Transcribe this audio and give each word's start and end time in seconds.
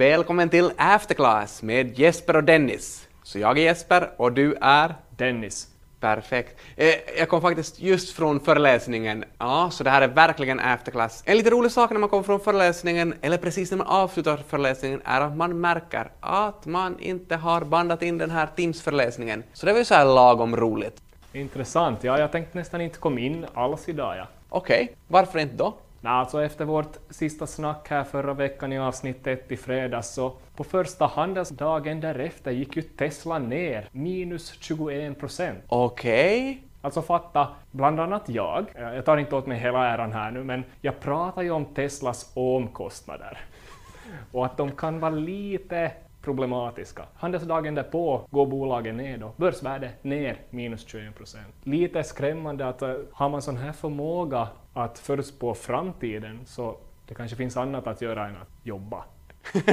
Välkommen 0.00 0.48
till 0.48 0.70
Afterclass 0.76 1.62
med 1.62 1.98
Jesper 1.98 2.36
och 2.36 2.44
Dennis. 2.44 3.08
Så 3.22 3.38
jag 3.38 3.58
är 3.58 3.62
Jesper 3.62 4.10
och 4.16 4.32
du 4.32 4.56
är? 4.60 4.94
Dennis. 5.16 5.68
Perfekt. 6.00 6.60
Eh, 6.76 6.94
Jag 7.18 7.28
kom 7.28 7.40
faktiskt 7.40 7.80
just 7.80 8.16
från 8.16 8.40
föreläsningen. 8.40 9.24
Ja, 9.38 9.68
så 9.72 9.84
det 9.84 9.90
här 9.90 10.02
är 10.02 10.08
verkligen 10.08 10.60
afterclass. 10.60 11.22
En 11.26 11.36
lite 11.36 11.50
rolig 11.50 11.72
sak 11.72 11.90
när 11.90 11.98
man 11.98 12.08
kommer 12.08 12.22
från 12.22 12.40
föreläsningen, 12.40 13.14
eller 13.20 13.36
precis 13.38 13.70
när 13.70 13.78
man 13.78 13.86
avslutar 13.86 14.36
föreläsningen, 14.48 15.00
är 15.04 15.20
att 15.20 15.36
man 15.36 15.60
märker 15.60 16.10
att 16.20 16.66
man 16.66 17.00
inte 17.00 17.36
har 17.36 17.60
bandat 17.64 18.02
in 18.02 18.18
den 18.18 18.30
här 18.30 18.48
Teams-föreläsningen. 18.56 19.42
Så 19.52 19.66
det 19.66 19.72
var 19.72 19.78
ju 19.78 19.84
så 19.84 19.94
här 19.94 20.04
lagom 20.04 20.56
roligt. 20.56 21.02
Intressant. 21.32 22.04
Ja, 22.04 22.18
jag 22.18 22.32
tänkte 22.32 22.58
nästan 22.58 22.80
inte 22.80 22.98
komma 22.98 23.20
in 23.20 23.46
alls 23.54 23.88
idag. 23.88 24.16
Ja. 24.16 24.26
Okej, 24.48 24.92
varför 25.08 25.38
inte 25.38 25.56
då? 25.56 25.74
Nej, 26.02 26.12
alltså 26.12 26.42
efter 26.42 26.64
vårt 26.64 26.96
sista 27.10 27.46
snack 27.46 27.88
här 27.90 28.04
förra 28.04 28.34
veckan 28.34 28.72
i 28.72 28.78
avsnitt 28.78 29.26
1 29.26 29.52
i 29.52 29.56
fredags 29.56 30.14
så 30.14 30.32
på 30.56 30.64
första 30.64 31.06
handelsdagen 31.06 32.00
därefter 32.00 32.50
gick 32.50 32.76
ju 32.76 32.82
Tesla 32.82 33.38
ner 33.38 33.88
minus 33.92 34.54
21 34.60 35.18
procent. 35.18 35.58
Okej. 35.68 36.64
Alltså 36.82 37.02
fatta, 37.02 37.48
bland 37.70 38.00
annat 38.00 38.28
jag, 38.28 38.66
eh, 38.74 38.94
jag 38.94 39.04
tar 39.04 39.16
inte 39.16 39.36
åt 39.36 39.46
mig 39.46 39.58
hela 39.58 39.86
äran 39.86 40.12
här 40.12 40.30
nu, 40.30 40.44
men 40.44 40.64
jag 40.80 41.00
pratar 41.00 41.42
ju 41.42 41.50
om 41.50 41.64
Teslas 41.64 42.32
omkostnader. 42.34 43.38
Och 44.32 44.46
att 44.46 44.56
de 44.56 44.70
kan 44.70 45.00
vara 45.00 45.10
lite 45.10 45.92
problematiska. 46.22 47.02
Handelsdagen 47.16 47.74
därpå 47.74 48.26
går 48.30 48.46
bolagen 48.46 48.96
ner 48.96 49.18
då, 49.18 49.32
börsvärdet 49.36 50.04
ner 50.04 50.36
minus 50.50 50.86
21 50.88 51.16
procent. 51.16 51.54
Lite 51.62 52.04
skrämmande 52.04 52.68
att 52.68 52.82
eh, 52.82 52.94
har 53.12 53.28
man 53.28 53.42
sån 53.42 53.56
här 53.56 53.72
förmåga 53.72 54.48
att 54.74 54.98
förutspå 54.98 55.54
framtiden 55.54 56.40
så 56.46 56.76
det 57.08 57.14
kanske 57.14 57.36
finns 57.36 57.56
annat 57.56 57.86
att 57.86 58.00
göra 58.02 58.26
än 58.26 58.36
att 58.36 58.48
jobba. 58.62 59.04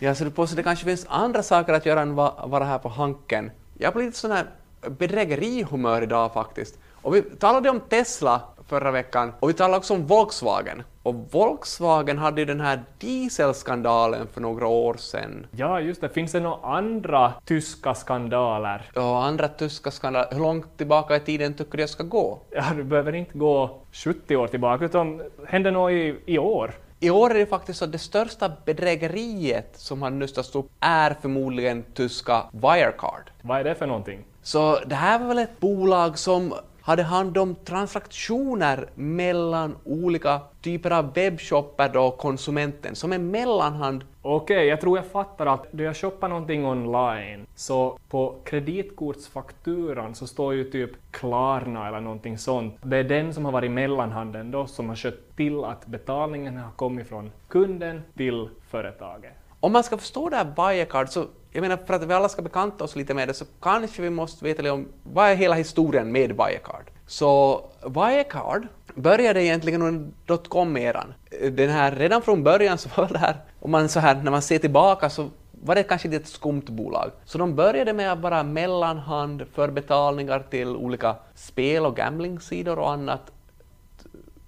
Ja, 0.00 0.14
så 0.14 0.24
du 0.24 0.30
påstår 0.30 0.54
att 0.54 0.56
det 0.56 0.62
kanske 0.62 0.84
finns 0.84 1.06
andra 1.08 1.42
saker 1.42 1.72
att 1.72 1.86
göra 1.86 2.00
än 2.00 2.14
va- 2.14 2.46
vara 2.46 2.64
här 2.64 2.78
på 2.78 2.88
Hanken. 2.88 3.50
Jag 3.78 3.94
blir 3.94 4.04
lite 4.04 4.18
sån 4.18 4.30
här 4.30 4.46
bedrägerihumör 4.88 6.02
idag 6.02 6.32
faktiskt. 6.32 6.78
Och 7.04 7.14
vi 7.14 7.22
talade 7.22 7.70
om 7.70 7.80
Tesla 7.80 8.40
förra 8.66 8.90
veckan 8.90 9.32
och 9.40 9.48
vi 9.48 9.52
talade 9.52 9.76
också 9.76 9.94
om 9.94 10.06
Volkswagen. 10.06 10.82
Och 11.02 11.14
Volkswagen 11.14 12.18
hade 12.18 12.40
ju 12.40 12.44
den 12.44 12.60
här 12.60 12.82
dieselskandalen 12.98 14.26
för 14.32 14.40
några 14.40 14.66
år 14.66 14.94
sedan. 14.94 15.46
Ja, 15.50 15.80
just 15.80 16.00
det. 16.00 16.08
Finns 16.08 16.32
det 16.32 16.40
några 16.40 16.76
andra 16.76 17.32
tyska 17.44 17.94
skandaler? 17.94 18.90
Och 18.94 19.24
andra 19.24 19.48
tyska 19.48 19.90
skandaler. 19.90 20.28
Hur 20.32 20.38
långt 20.40 20.78
tillbaka 20.78 21.16
i 21.16 21.20
tiden 21.20 21.54
tycker 21.54 21.76
du 21.76 21.82
jag 21.82 21.90
ska 21.90 22.02
gå? 22.02 22.38
Ja, 22.50 22.64
du 22.76 22.84
behöver 22.84 23.14
inte 23.14 23.38
gå 23.38 23.80
70 23.92 24.36
år 24.36 24.46
tillbaka, 24.46 24.84
utan 24.84 25.22
hände 25.46 25.70
något 25.70 25.92
i, 25.92 26.16
i 26.26 26.38
år. 26.38 26.74
I 27.00 27.10
år 27.10 27.30
är 27.30 27.34
det 27.34 27.46
faktiskt 27.46 27.78
så 27.78 27.84
att 27.84 27.92
det 27.92 27.98
största 27.98 28.52
bedrägeriet 28.64 29.70
som 29.74 30.02
har 30.02 30.10
nystats 30.10 30.54
upp 30.54 30.70
är 30.80 31.16
förmodligen 31.22 31.82
tyska 31.94 32.42
Wirecard. 32.52 33.30
Vad 33.42 33.60
är 33.60 33.64
det 33.64 33.74
för 33.74 33.86
någonting? 33.86 34.24
Så 34.42 34.78
det 34.86 34.94
här 34.94 35.18
var 35.18 35.26
väl 35.26 35.38
ett 35.38 35.60
bolag 35.60 36.18
som 36.18 36.54
hade 36.84 37.02
hand 37.02 37.38
om 37.38 37.54
transaktioner 37.54 38.88
mellan 38.94 39.76
olika 39.84 40.40
typer 40.62 40.90
av 40.90 41.14
webbshoppar 41.14 41.96
och 41.96 42.18
konsumenten, 42.18 42.94
som 42.94 43.12
en 43.12 43.30
mellanhand. 43.30 44.04
Okej, 44.22 44.66
jag 44.66 44.80
tror 44.80 44.98
jag 44.98 45.06
fattar 45.06 45.46
att 45.46 45.72
då 45.72 45.84
jag 45.84 45.96
shoppar 45.96 46.28
någonting 46.28 46.66
online 46.66 47.46
så 47.54 47.98
på 48.08 48.36
kreditkortsfakturan 48.44 50.14
så 50.14 50.26
står 50.26 50.54
ju 50.54 50.64
typ 50.70 50.90
Klarna 51.10 51.88
eller 51.88 52.00
någonting 52.00 52.38
sånt. 52.38 52.74
Det 52.82 52.96
är 52.96 53.04
den 53.04 53.34
som 53.34 53.44
har 53.44 53.52
varit 53.52 53.70
mellanhanden 53.70 54.50
då 54.50 54.66
som 54.66 54.88
har 54.88 54.96
skött 54.96 55.36
till 55.36 55.64
att 55.64 55.86
betalningen 55.86 56.56
har 56.56 56.70
kommit 56.70 57.08
från 57.08 57.30
kunden 57.48 58.02
till 58.16 58.48
företaget. 58.70 59.43
Om 59.64 59.72
man 59.72 59.84
ska 59.84 59.98
förstå 59.98 60.28
det 60.28 60.36
här 60.36 60.44
Wirecard, 60.56 61.08
så 61.08 61.26
jag 61.52 61.60
menar 61.60 61.76
för 61.76 61.94
att 61.94 62.02
vi 62.02 62.14
alla 62.14 62.28
ska 62.28 62.42
bekanta 62.42 62.84
oss 62.84 62.96
lite 62.96 63.14
med 63.14 63.28
det, 63.28 63.34
så 63.34 63.44
kanske 63.60 64.02
vi 64.02 64.10
måste 64.10 64.44
veta 64.44 64.62
lite 64.62 64.72
om 64.72 64.88
vad 65.02 65.28
är 65.28 65.34
hela 65.34 65.54
historien 65.54 66.12
med 66.12 66.30
Wirecard. 66.30 66.90
Så 67.06 67.60
Wirecard 67.82 68.66
började 68.94 69.42
egentligen 69.42 69.82
under 69.82 70.10
dotcom-eran. 70.26 71.14
Den 71.50 71.70
här, 71.70 71.92
redan 71.92 72.22
från 72.22 72.42
början 72.42 72.78
så 72.78 72.88
var 72.96 73.08
det 73.08 73.18
här, 73.18 73.36
om 73.60 73.70
man 73.70 73.88
så 73.88 74.00
här, 74.00 74.14
när 74.14 74.30
man 74.30 74.42
ser 74.42 74.58
tillbaka 74.58 75.10
så 75.10 75.30
var 75.50 75.74
det 75.74 75.82
kanske 75.82 76.16
ett 76.16 76.28
skumt 76.28 76.66
bolag. 76.68 77.10
Så 77.24 77.38
de 77.38 77.54
började 77.54 77.92
med 77.92 78.12
att 78.12 78.20
vara 78.20 78.42
mellanhand 78.42 79.46
för 79.54 79.68
betalningar 79.68 80.44
till 80.50 80.68
olika 80.68 81.16
spel 81.34 81.86
och 81.86 81.96
gamblingsidor 81.96 82.78
och 82.78 82.90
annat 82.92 83.32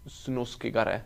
snuskigare. 0.07 1.01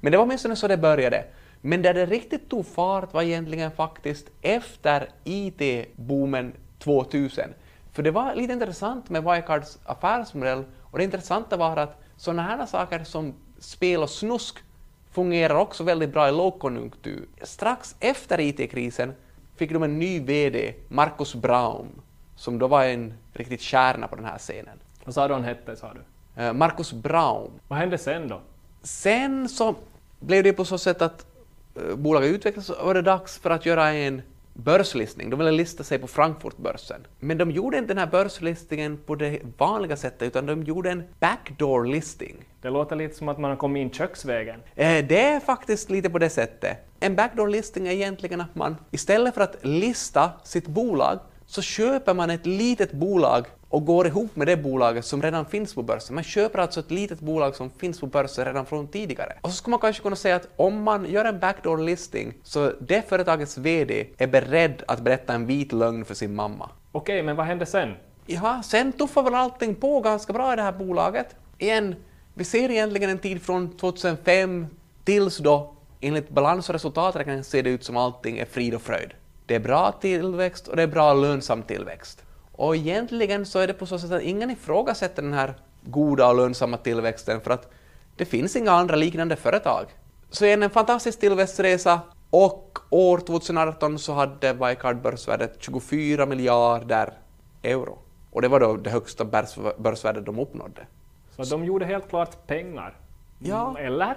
Men 0.00 0.12
det 0.12 0.18
var 0.18 0.24
åtminstone 0.24 0.56
så 0.56 0.68
det 0.68 0.76
började. 0.76 1.24
Men 1.60 1.82
där 1.82 1.94
det 1.94 2.06
riktigt 2.06 2.48
tog 2.50 2.66
fart 2.66 3.14
var 3.14 3.22
egentligen 3.22 3.70
faktiskt 3.70 4.26
efter 4.42 5.08
IT-boomen 5.24 6.52
2000. 6.78 7.44
För 7.92 8.02
det 8.02 8.10
var 8.10 8.34
lite 8.34 8.52
intressant 8.52 9.10
med 9.10 9.24
Wirecards 9.24 9.78
affärsmodell 9.84 10.64
och 10.82 10.98
det 10.98 11.04
intressanta 11.04 11.56
var 11.56 11.76
att 11.76 12.02
sådana 12.16 12.42
här 12.42 12.66
saker 12.66 13.04
som 13.04 13.34
spel 13.58 14.02
och 14.02 14.10
snusk 14.10 14.58
fungerar 15.10 15.54
också 15.54 15.84
väldigt 15.84 16.12
bra 16.12 16.28
i 16.28 16.32
lågkonjunktur. 16.32 17.28
Strax 17.42 17.96
efter 18.00 18.40
IT-krisen 18.40 19.12
fick 19.56 19.72
de 19.72 19.82
en 19.82 19.98
ny 19.98 20.20
VD, 20.20 20.74
Marcus 20.88 21.34
Braun, 21.34 21.88
som 22.36 22.58
då 22.58 22.66
var 22.66 22.84
en 22.84 23.14
riktigt 23.32 23.60
kärna 23.60 24.08
på 24.08 24.16
den 24.16 24.24
här 24.24 24.38
scenen. 24.38 24.78
Vad 25.04 25.14
sa 25.14 25.28
du 25.28 25.34
han 25.34 25.44
hette, 25.44 25.76
sa 25.76 25.94
du? 25.94 26.42
Eh, 26.42 26.52
Marcus 26.52 26.92
Braun. 26.92 27.50
Vad 27.68 27.78
hände 27.78 27.98
sen 27.98 28.28
då? 28.28 28.40
Sen 28.82 29.48
så 29.48 29.74
blev 30.20 30.44
det 30.44 30.52
på 30.52 30.64
så 30.64 30.78
sätt 30.78 31.02
att 31.02 31.26
bolaget 31.96 32.30
utvecklades 32.30 32.70
och 32.70 32.86
var 32.86 32.94
det 32.94 33.02
dags 33.02 33.38
för 33.38 33.50
att 33.50 33.66
göra 33.66 33.92
en 33.92 34.22
börslistning. 34.54 35.30
De 35.30 35.38
ville 35.38 35.50
lista 35.50 35.84
sig 35.84 35.98
på 35.98 36.06
Frankfurtbörsen. 36.06 37.06
Men 37.20 37.38
de 37.38 37.50
gjorde 37.50 37.78
inte 37.78 37.88
den 37.88 37.98
här 37.98 38.06
börslistningen 38.06 38.98
på 39.06 39.14
det 39.14 39.40
vanliga 39.58 39.96
sättet 39.96 40.22
utan 40.22 40.46
de 40.46 40.62
gjorde 40.62 40.90
en 40.90 41.02
backdoor 41.20 41.84
listing. 41.84 42.36
Det 42.62 42.70
låter 42.70 42.96
lite 42.96 43.14
som 43.14 43.28
att 43.28 43.38
man 43.38 43.50
har 43.50 43.56
kommit 43.56 43.80
in 43.80 43.90
köksvägen. 43.90 44.60
Eh, 44.74 45.04
Det 45.06 45.20
är 45.20 45.40
faktiskt 45.40 45.90
lite 45.90 46.10
på 46.10 46.18
det 46.18 46.30
sättet. 46.30 46.76
En 47.00 47.16
backdoor 47.16 47.48
listing 47.48 47.88
är 47.88 47.92
egentligen 47.92 48.40
att 48.40 48.54
man 48.54 48.76
istället 48.90 49.34
för 49.34 49.40
att 49.40 49.56
lista 49.62 50.30
sitt 50.44 50.66
bolag 50.66 51.18
så 51.46 51.62
köper 51.62 52.14
man 52.14 52.30
ett 52.30 52.46
litet 52.46 52.92
bolag 52.92 53.46
och 53.68 53.84
går 53.86 54.06
ihop 54.06 54.36
med 54.36 54.46
det 54.46 54.56
bolaget 54.56 55.04
som 55.04 55.22
redan 55.22 55.46
finns 55.46 55.74
på 55.74 55.82
börsen. 55.82 56.14
Man 56.14 56.24
köper 56.24 56.58
alltså 56.58 56.80
ett 56.80 56.90
litet 56.90 57.20
bolag 57.20 57.56
som 57.56 57.70
finns 57.70 58.00
på 58.00 58.06
börsen 58.06 58.44
redan 58.44 58.66
från 58.66 58.88
tidigare. 58.88 59.38
Och 59.40 59.50
så 59.50 59.56
skulle 59.56 59.70
man 59.70 59.80
kanske 59.80 60.02
kunna 60.02 60.16
säga 60.16 60.36
att 60.36 60.48
om 60.56 60.82
man 60.82 61.10
gör 61.10 61.24
en 61.24 61.40
backdoor 61.40 61.78
listing 61.78 62.34
så 62.42 62.72
det 62.80 63.08
företagets 63.08 63.58
VD 63.58 64.06
är 64.18 64.26
beredd 64.26 64.82
att 64.86 65.00
berätta 65.00 65.34
en 65.34 65.46
vit 65.46 65.72
lögn 65.72 66.04
för 66.04 66.14
sin 66.14 66.34
mamma. 66.34 66.70
Okej, 66.92 67.22
men 67.22 67.36
vad 67.36 67.46
hände 67.46 67.66
sen? 67.66 67.94
Ja, 68.26 68.62
sen 68.64 68.92
tuffar 68.92 69.22
väl 69.22 69.34
allting 69.34 69.74
på 69.74 70.00
ganska 70.00 70.32
bra 70.32 70.52
i 70.52 70.56
det 70.56 70.62
här 70.62 70.72
bolaget. 70.72 71.36
Igen, 71.58 71.94
vi 72.34 72.44
ser 72.44 72.70
egentligen 72.70 73.10
en 73.10 73.18
tid 73.18 73.42
från 73.42 73.76
2005 73.76 74.66
tills 75.04 75.38
då 75.38 75.74
enligt 76.00 76.28
balans 76.28 76.68
och 76.68 76.72
resultaträkningen 76.72 77.44
ser 77.44 77.62
det 77.62 77.70
ut 77.70 77.84
som 77.84 77.96
allting 77.96 78.38
är 78.38 78.44
frid 78.44 78.74
och 78.74 78.82
fröjd. 78.82 79.14
Det 79.46 79.54
är 79.54 79.60
bra 79.60 79.92
tillväxt 80.00 80.68
och 80.68 80.76
det 80.76 80.82
är 80.82 80.86
bra 80.86 81.14
lönsam 81.14 81.62
tillväxt. 81.62 82.24
Och 82.58 82.76
egentligen 82.76 83.46
så 83.46 83.58
är 83.58 83.66
det 83.66 83.72
på 83.72 83.86
så 83.86 83.98
sätt 83.98 84.12
att 84.12 84.22
ingen 84.22 84.50
ifrågasätter 84.50 85.22
den 85.22 85.32
här 85.32 85.54
goda 85.82 86.28
och 86.28 86.36
lönsamma 86.36 86.76
tillväxten 86.76 87.40
för 87.40 87.50
att 87.50 87.70
det 88.16 88.24
finns 88.24 88.56
inga 88.56 88.72
andra 88.72 88.96
liknande 88.96 89.36
företag. 89.36 89.86
Så 90.30 90.44
igen, 90.44 90.62
en 90.62 90.70
fantastisk 90.70 91.20
tillväxtresa 91.20 92.00
och 92.30 92.78
år 92.90 93.18
2018 93.18 93.98
så 93.98 94.12
hade 94.12 94.52
Wirecard 94.52 95.02
börsvärdet 95.02 95.56
24 95.58 96.26
miljarder 96.26 97.12
euro. 97.62 97.98
Och 98.30 98.42
det 98.42 98.48
var 98.48 98.60
då 98.60 98.76
det 98.76 98.90
högsta 98.90 99.24
börs- 99.24 99.78
börsvärdet 99.78 100.26
de 100.26 100.38
uppnådde. 100.38 100.86
Så 101.36 101.42
de 101.42 101.64
gjorde 101.64 101.84
helt 101.84 102.08
klart 102.08 102.46
pengar. 102.46 102.96
Ja. 103.38 103.78
Eller? 103.78 104.16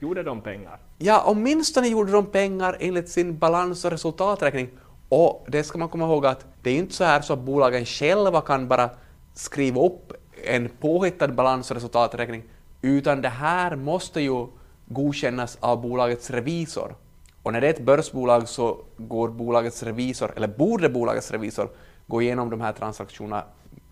Gjorde 0.00 0.22
de 0.22 0.40
pengar? 0.40 0.78
Ja, 0.98 1.22
åtminstone 1.26 1.88
gjorde 1.88 2.12
de 2.12 2.26
pengar 2.26 2.76
enligt 2.80 3.08
sin 3.08 3.38
balans 3.38 3.84
och 3.84 3.90
resultaträkning. 3.90 4.68
Och 5.08 5.46
det 5.48 5.64
ska 5.64 5.78
man 5.78 5.88
komma 5.88 6.04
ihåg 6.04 6.26
att 6.26 6.46
det 6.62 6.70
är 6.70 6.74
ju 6.74 6.80
inte 6.80 6.94
så 6.94 7.04
här 7.04 7.20
så 7.20 7.32
att 7.32 7.38
bolagen 7.38 7.84
själva 7.84 8.40
kan 8.40 8.68
bara 8.68 8.90
skriva 9.34 9.80
upp 9.80 10.12
en 10.44 10.68
påhittad 10.80 11.28
balans 11.28 11.70
och 11.70 11.74
resultaträkning, 11.74 12.42
utan 12.82 13.22
det 13.22 13.28
här 13.28 13.76
måste 13.76 14.20
ju 14.20 14.46
godkännas 14.86 15.58
av 15.60 15.82
bolagets 15.82 16.30
revisor. 16.30 16.94
Och 17.42 17.52
när 17.52 17.60
det 17.60 17.66
är 17.66 17.70
ett 17.70 17.84
börsbolag 17.84 18.48
så 18.48 18.78
går 18.96 19.28
bolagets 19.28 19.82
revisor, 19.82 20.32
eller 20.36 20.48
borde 20.48 20.88
bolagets 20.88 21.30
revisor, 21.30 21.68
gå 22.06 22.22
igenom 22.22 22.50
de 22.50 22.60
här 22.60 22.72
transaktionerna 22.72 23.44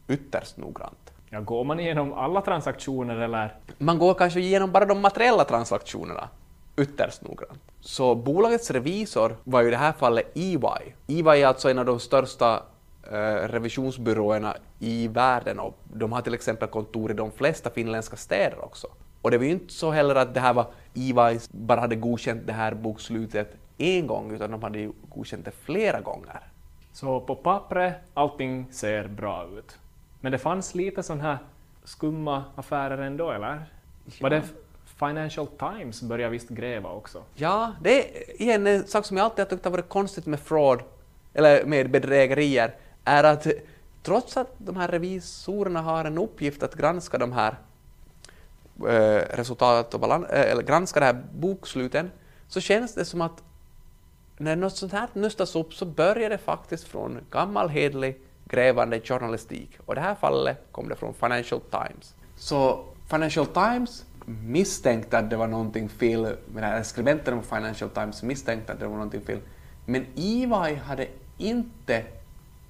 ytterst 0.08 0.56
noggrant. 0.56 1.12
Ja, 1.30 1.40
går 1.40 1.64
man 1.64 1.80
igenom 1.80 2.12
alla 2.12 2.40
transaktioner 2.40 3.16
eller? 3.16 3.56
Man 3.78 3.98
går 3.98 4.14
kanske 4.14 4.40
igenom 4.40 4.72
bara 4.72 4.84
de 4.84 5.00
materiella 5.00 5.44
transaktionerna 5.44 6.28
ytterst 6.76 7.22
noggrant. 7.22 7.69
Så 7.80 8.14
bolagets 8.14 8.70
revisor 8.70 9.36
var 9.44 9.60
ju 9.60 9.68
i 9.68 9.70
det 9.70 9.76
här 9.76 9.92
fallet 9.92 10.36
EY. 10.36 10.94
EY 11.06 11.42
är 11.42 11.46
alltså 11.46 11.70
en 11.70 11.78
av 11.78 11.84
de 11.84 12.00
största 12.00 12.62
eh, 13.10 13.48
revisionsbyråerna 13.48 14.56
i 14.78 15.08
världen 15.08 15.58
och 15.58 15.78
de 15.92 16.12
har 16.12 16.20
till 16.20 16.34
exempel 16.34 16.68
kontor 16.68 17.10
i 17.10 17.14
de 17.14 17.30
flesta 17.30 17.70
finländska 17.70 18.16
städer 18.16 18.64
också. 18.64 18.86
Och 19.22 19.30
det 19.30 19.38
var 19.38 19.44
ju 19.44 19.50
inte 19.50 19.72
så 19.72 19.90
heller 19.90 20.14
att 20.14 20.34
det 20.34 20.40
här 20.40 20.54
var 20.54 20.66
EY 20.94 21.38
bara 21.50 21.80
hade 21.80 21.96
godkänt 21.96 22.46
det 22.46 22.52
här 22.52 22.74
bokslutet 22.74 23.56
en 23.78 24.06
gång, 24.06 24.30
utan 24.32 24.50
de 24.50 24.62
hade 24.62 24.78
ju 24.78 24.92
godkänt 25.08 25.44
det 25.44 25.50
flera 25.50 26.00
gånger. 26.00 26.40
Så 26.92 27.20
på 27.20 27.34
pappret, 27.34 27.94
allting 28.14 28.66
ser 28.72 29.08
bra 29.08 29.48
ut. 29.58 29.78
Men 30.20 30.32
det 30.32 30.38
fanns 30.38 30.74
lite 30.74 31.02
sådana 31.02 31.22
här 31.22 31.38
skumma 31.84 32.44
affärer 32.54 32.98
ändå, 32.98 33.30
eller? 33.30 33.64
Var 34.20 34.30
det 34.30 34.42
Financial 35.00 35.46
Times 35.46 36.02
började 36.02 36.32
visst 36.32 36.48
gräva 36.48 36.90
också? 36.90 37.22
Ja, 37.34 37.72
det 37.82 37.98
är 38.00 38.42
igen 38.42 38.66
en 38.66 38.86
sak 38.86 39.04
som 39.04 39.16
jag 39.16 39.24
alltid 39.24 39.38
har 39.38 39.50
tyckt 39.50 39.64
har 39.64 39.72
varit 39.72 39.88
konstigt 39.88 40.26
med 40.26 40.40
fraud, 40.40 40.80
eller 41.34 41.64
med 41.64 41.90
bedrägerier, 41.90 42.74
är 43.04 43.24
att 43.24 43.46
trots 44.02 44.36
att 44.36 44.54
de 44.58 44.76
här 44.76 44.88
revisorerna 44.88 45.80
har 45.82 46.04
en 46.04 46.18
uppgift 46.18 46.62
att 46.62 46.74
granska 46.74 47.18
de 47.18 47.32
här 47.32 47.58
eh, 48.78 49.36
resultat 49.36 49.94
och 49.94 50.00
balans, 50.00 50.26
eh, 50.26 50.50
eller 50.50 50.62
granska 50.62 51.00
de 51.00 51.06
här 51.06 51.22
boksluten, 51.34 52.10
så 52.48 52.60
känns 52.60 52.94
det 52.94 53.04
som 53.04 53.20
att 53.20 53.42
när 54.36 54.56
något 54.56 54.76
sånt 54.76 54.92
här 54.92 55.08
nystas 55.12 55.56
upp 55.56 55.74
så 55.74 55.84
börjar 55.84 56.30
det 56.30 56.38
faktiskt 56.38 56.84
från 56.84 57.18
gammal 57.30 57.68
hedlig 57.68 58.20
grävande 58.44 59.00
journalistik. 59.00 59.78
Och 59.86 59.94
i 59.94 59.96
det 59.96 60.00
här 60.00 60.14
fallet 60.14 60.58
kom 60.72 60.88
det 60.88 60.96
från 60.96 61.14
Financial 61.14 61.60
Times. 61.60 62.14
Så 62.36 62.84
Financial 63.10 63.46
Times 63.46 64.04
misstänkte 64.30 65.18
att 65.18 65.30
det 65.30 65.36
var 65.36 65.46
någonting 65.46 65.88
fel, 65.88 66.22
med 66.22 66.62
den 66.62 66.64
här 66.64 66.82
skribenten 66.82 67.40
på 67.40 67.56
Financial 67.56 67.90
Times 67.90 68.22
misstänkte 68.22 68.72
att 68.72 68.80
det 68.80 68.86
var 68.86 68.94
någonting 68.94 69.20
fel. 69.20 69.38
Men 69.84 70.06
EY 70.16 70.74
hade 70.74 71.06
inte 71.38 72.02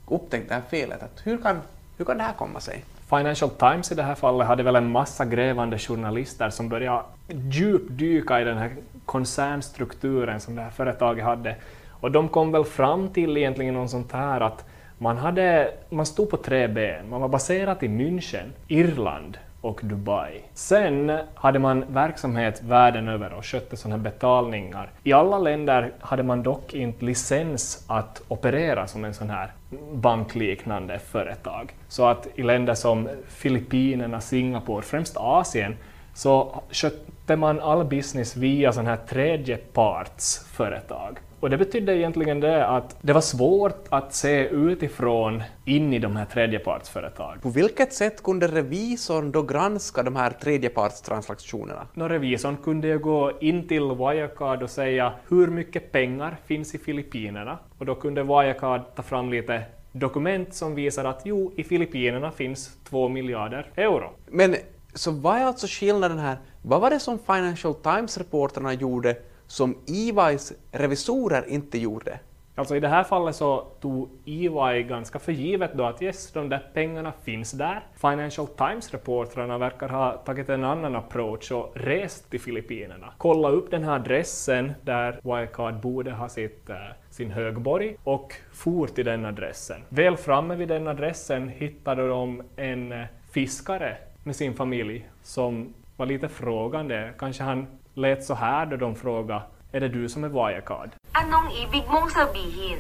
upptäckt 0.06 0.48
det 0.48 0.54
här 0.54 0.62
felet. 0.70 1.02
Att 1.02 1.20
hur, 1.24 1.38
kan, 1.38 1.60
hur 1.96 2.04
kan 2.04 2.18
det 2.18 2.22
här 2.22 2.32
komma 2.32 2.60
sig? 2.60 2.84
Financial 3.08 3.50
Times 3.50 3.92
i 3.92 3.94
det 3.94 4.02
här 4.02 4.14
fallet 4.14 4.46
hade 4.46 4.62
väl 4.62 4.76
en 4.76 4.90
massa 4.90 5.24
grävande 5.24 5.78
journalister 5.78 6.50
som 6.50 6.68
började 6.68 7.02
djupdyka 7.28 8.40
i 8.40 8.44
den 8.44 8.58
här 8.58 8.76
koncernstrukturen 9.04 10.40
som 10.40 10.56
det 10.56 10.62
här 10.62 10.70
företaget 10.70 11.24
hade. 11.24 11.56
Och 11.90 12.10
de 12.10 12.28
kom 12.28 12.52
väl 12.52 12.64
fram 12.64 13.08
till 13.08 13.36
egentligen 13.36 13.74
något 13.74 13.90
sånt 13.90 14.12
här 14.12 14.40
att 14.40 14.64
man, 14.98 15.16
hade, 15.16 15.74
man 15.88 16.06
stod 16.06 16.30
på 16.30 16.36
tre 16.36 16.68
ben. 16.68 17.08
Man 17.08 17.20
var 17.20 17.28
baserad 17.28 17.82
i 17.82 17.88
München, 17.88 18.50
Irland 18.68 19.38
och 19.60 19.80
Dubai. 19.82 20.40
Sen 20.54 21.18
hade 21.34 21.58
man 21.58 21.84
verksamhet 21.88 22.62
världen 22.62 23.08
över 23.08 23.32
och 23.32 23.46
skötte 23.46 23.76
sådana 23.76 23.96
här 23.96 24.02
betalningar. 24.02 24.90
I 25.04 25.12
alla 25.12 25.38
länder 25.38 25.92
hade 26.00 26.22
man 26.22 26.42
dock 26.42 26.74
inte 26.74 27.04
licens 27.04 27.84
att 27.88 28.22
operera 28.28 28.86
som 28.86 29.04
en 29.04 29.14
sån 29.14 29.30
här 29.30 29.52
bankliknande 29.92 30.98
företag. 30.98 31.74
Så 31.88 32.06
att 32.06 32.28
i 32.34 32.42
länder 32.42 32.74
som 32.74 33.08
Filippinerna, 33.28 34.20
Singapore, 34.20 34.82
främst 34.82 35.16
Asien, 35.16 35.76
så 36.14 36.62
skötte 36.70 37.36
man 37.36 37.60
all 37.60 37.84
business 37.84 38.36
via 38.36 38.72
sådana 38.72 38.90
här 38.90 38.98
tredjepartsföretag. 39.08 41.18
Och 41.40 41.50
det 41.50 41.56
betydde 41.56 41.96
egentligen 41.96 42.40
det 42.40 42.66
att 42.66 42.96
det 43.00 43.12
var 43.12 43.20
svårt 43.20 43.84
att 43.88 44.14
se 44.14 44.48
utifrån 44.48 45.42
in 45.64 45.92
i 45.92 45.98
de 45.98 46.16
här 46.16 46.25
tredjepartsföretagen. 46.25 47.40
På 47.40 47.48
vilket 47.48 47.92
sätt 47.92 48.22
kunde 48.22 48.46
revisorn 48.46 49.32
då 49.32 49.42
granska 49.42 50.02
de 50.02 50.16
här 50.16 50.31
tredjepartstransaktionerna? 50.31 51.87
No, 51.94 52.02
revisorn 52.02 52.56
kunde 52.56 52.88
ju 52.88 52.98
gå 52.98 53.32
in 53.40 53.69
till 53.69 53.82
Wirecard 53.82 54.62
och 54.62 54.70
säga 54.70 55.12
hur 55.28 55.46
mycket 55.46 55.92
pengar 55.92 56.37
finns 56.46 56.75
i 56.75 56.78
Filippinerna 56.78 57.58
och 57.78 57.87
då 57.87 57.94
kunde 57.94 58.22
Wirecard 58.22 58.81
ta 58.96 59.02
fram 59.02 59.31
lite 59.31 59.62
dokument 59.92 60.54
som 60.54 60.75
visar 60.75 61.04
att 61.04 61.20
jo, 61.25 61.52
i 61.56 61.64
Filippinerna 61.64 62.31
finns 62.31 62.76
två 62.88 63.08
miljarder 63.08 63.66
euro. 63.76 64.10
Men 64.26 64.56
så 64.94 65.10
vad 65.10 65.37
är 65.37 65.44
alltså 65.44 65.66
skillnaden 65.70 66.19
här? 66.19 66.37
Vad 66.62 66.81
var 66.81 66.90
det 66.90 66.98
som 66.98 67.19
Financial 67.19 67.75
Times-reporterna 67.75 68.72
gjorde 68.72 69.16
som 69.50 69.75
EYs 69.87 70.52
revisorer 70.73 71.49
inte 71.49 71.79
gjorde? 71.79 72.19
Alltså 72.55 72.76
i 72.76 72.81
det 72.81 72.88
här 72.88 73.05
fallet 73.05 73.37
så 73.37 73.61
tog 73.81 74.08
EY 74.25 74.82
ganska 74.82 75.19
för 75.19 75.32
givet 75.32 75.70
då 75.75 75.85
att 75.85 76.02
yes, 76.02 76.32
de 76.32 76.49
där 76.49 76.70
pengarna 76.75 77.12
finns 77.25 77.52
där. 77.52 77.87
Financial 77.94 78.47
Times-reportrarna 78.47 79.58
verkar 79.58 79.88
ha 79.88 80.12
tagit 80.12 80.49
en 80.49 80.64
annan 80.64 80.97
approach 80.97 81.52
och 81.52 81.73
rest 81.75 82.31
till 82.31 82.41
Filippinerna. 82.41 83.12
Kolla 83.19 83.49
upp 83.49 83.70
den 83.70 83.85
här 83.85 83.94
adressen 83.94 84.73
där 84.82 85.20
Wirecard 85.23 85.81
borde 85.81 86.12
ha 86.12 86.29
sitt, 86.29 86.70
äh, 86.70 86.76
sin 87.11 87.31
högborg 87.31 87.97
och 88.05 88.35
for 88.52 88.87
till 88.87 89.05
den 89.05 89.25
adressen. 89.25 89.81
Väl 89.88 90.17
framme 90.17 90.55
vid 90.55 90.69
den 90.69 90.88
adressen 90.88 91.49
hittade 91.49 92.08
de 92.08 92.43
en 92.56 92.93
eh, 92.93 93.06
fiskare 93.31 93.97
med 94.25 94.37
sin 94.37 94.55
familj 94.55 95.11
som 95.23 95.75
var 95.97 96.06
lite 96.06 96.29
frågande. 96.29 97.12
Kanske 97.19 97.43
han 97.43 97.67
lät 98.00 98.25
så 98.25 98.35
här 98.35 98.67
då 98.67 98.76
de 98.76 98.94
frågade 98.94 99.43
är 99.73 99.81
det 99.81 99.88
du 99.88 100.08
som 100.08 100.25
är 100.25 100.29
Wirecard? 100.29 100.91
Anong 101.12 101.50
ibig 101.52 101.85
mong 101.93 102.11
sabihin? 102.11 102.79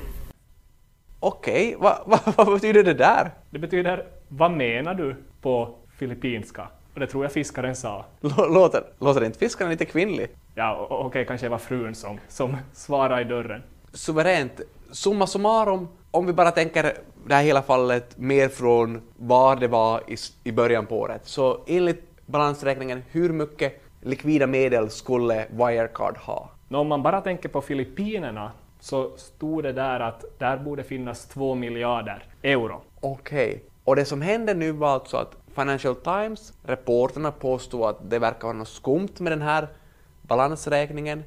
Okej, 1.20 1.76
okay, 1.76 1.76
vad 1.76 1.98
va, 2.06 2.32
va 2.36 2.44
betyder 2.54 2.82
det 2.82 2.94
där? 2.94 3.30
Det 3.50 3.58
betyder 3.58 4.06
vad 4.28 4.50
menar 4.50 4.94
du 4.94 5.16
på 5.40 5.74
filippinska? 5.98 6.68
Och 6.94 7.00
det 7.00 7.06
tror 7.06 7.24
jag 7.24 7.32
fiskaren 7.32 7.76
sa. 7.76 8.04
Låter, 8.20 8.82
låter 8.98 9.24
inte 9.24 9.38
fiskaren 9.38 9.70
lite 9.70 9.84
kvinnlig? 9.84 10.28
Ja, 10.54 10.86
okej, 10.90 11.06
okay, 11.06 11.24
kanske 11.24 11.46
det 11.46 11.50
var 11.50 11.58
frun 11.58 11.94
som, 11.94 12.20
som 12.28 12.56
svarade 12.72 13.20
i 13.20 13.24
dörren. 13.24 13.62
Suveränt. 13.92 14.60
Summa 14.92 15.26
summarum, 15.26 15.88
om 16.10 16.26
vi 16.26 16.32
bara 16.32 16.50
tänker 16.50 16.82
det 17.26 17.34
här 17.34 17.42
hela 17.42 17.62
fallet 17.62 18.18
mer 18.18 18.48
från 18.48 19.02
var 19.16 19.56
det 19.56 19.68
var 19.68 20.02
i, 20.10 20.16
i 20.44 20.52
början 20.52 20.86
på 20.86 20.98
året, 20.98 21.20
så 21.24 21.60
enligt 21.66 22.26
balansräkningen, 22.26 23.02
hur 23.10 23.32
mycket 23.32 23.82
likvida 24.00 24.46
medel 24.46 24.90
skulle 24.90 25.46
Wirecard 25.50 26.16
ha? 26.16 26.50
Om 26.70 26.88
man 26.88 27.02
bara 27.02 27.20
tänker 27.20 27.48
på 27.48 27.60
Filippinerna 27.60 28.52
så 28.80 29.10
stod 29.16 29.62
det 29.62 29.72
där 29.72 30.00
att 30.00 30.24
där 30.38 30.56
borde 30.56 30.84
finnas 30.84 31.26
två 31.26 31.54
miljarder 31.54 32.24
euro. 32.42 32.80
Okej, 33.00 33.48
okay. 33.48 33.60
och 33.84 33.96
det 33.96 34.04
som 34.04 34.22
hände 34.22 34.54
nu 34.54 34.72
var 34.72 34.88
alltså 34.88 35.16
att 35.16 35.36
Financial 35.54 35.94
Times, 35.94 36.52
reporterna 36.62 37.32
påstod 37.32 37.82
att 37.82 38.10
det 38.10 38.18
verkar 38.18 38.48
vara 38.48 38.58
något 38.58 38.68
skumt 38.68 39.14
med 39.18 39.32
den 39.32 39.42
här 39.42 39.68
balansräkningen 40.22 41.24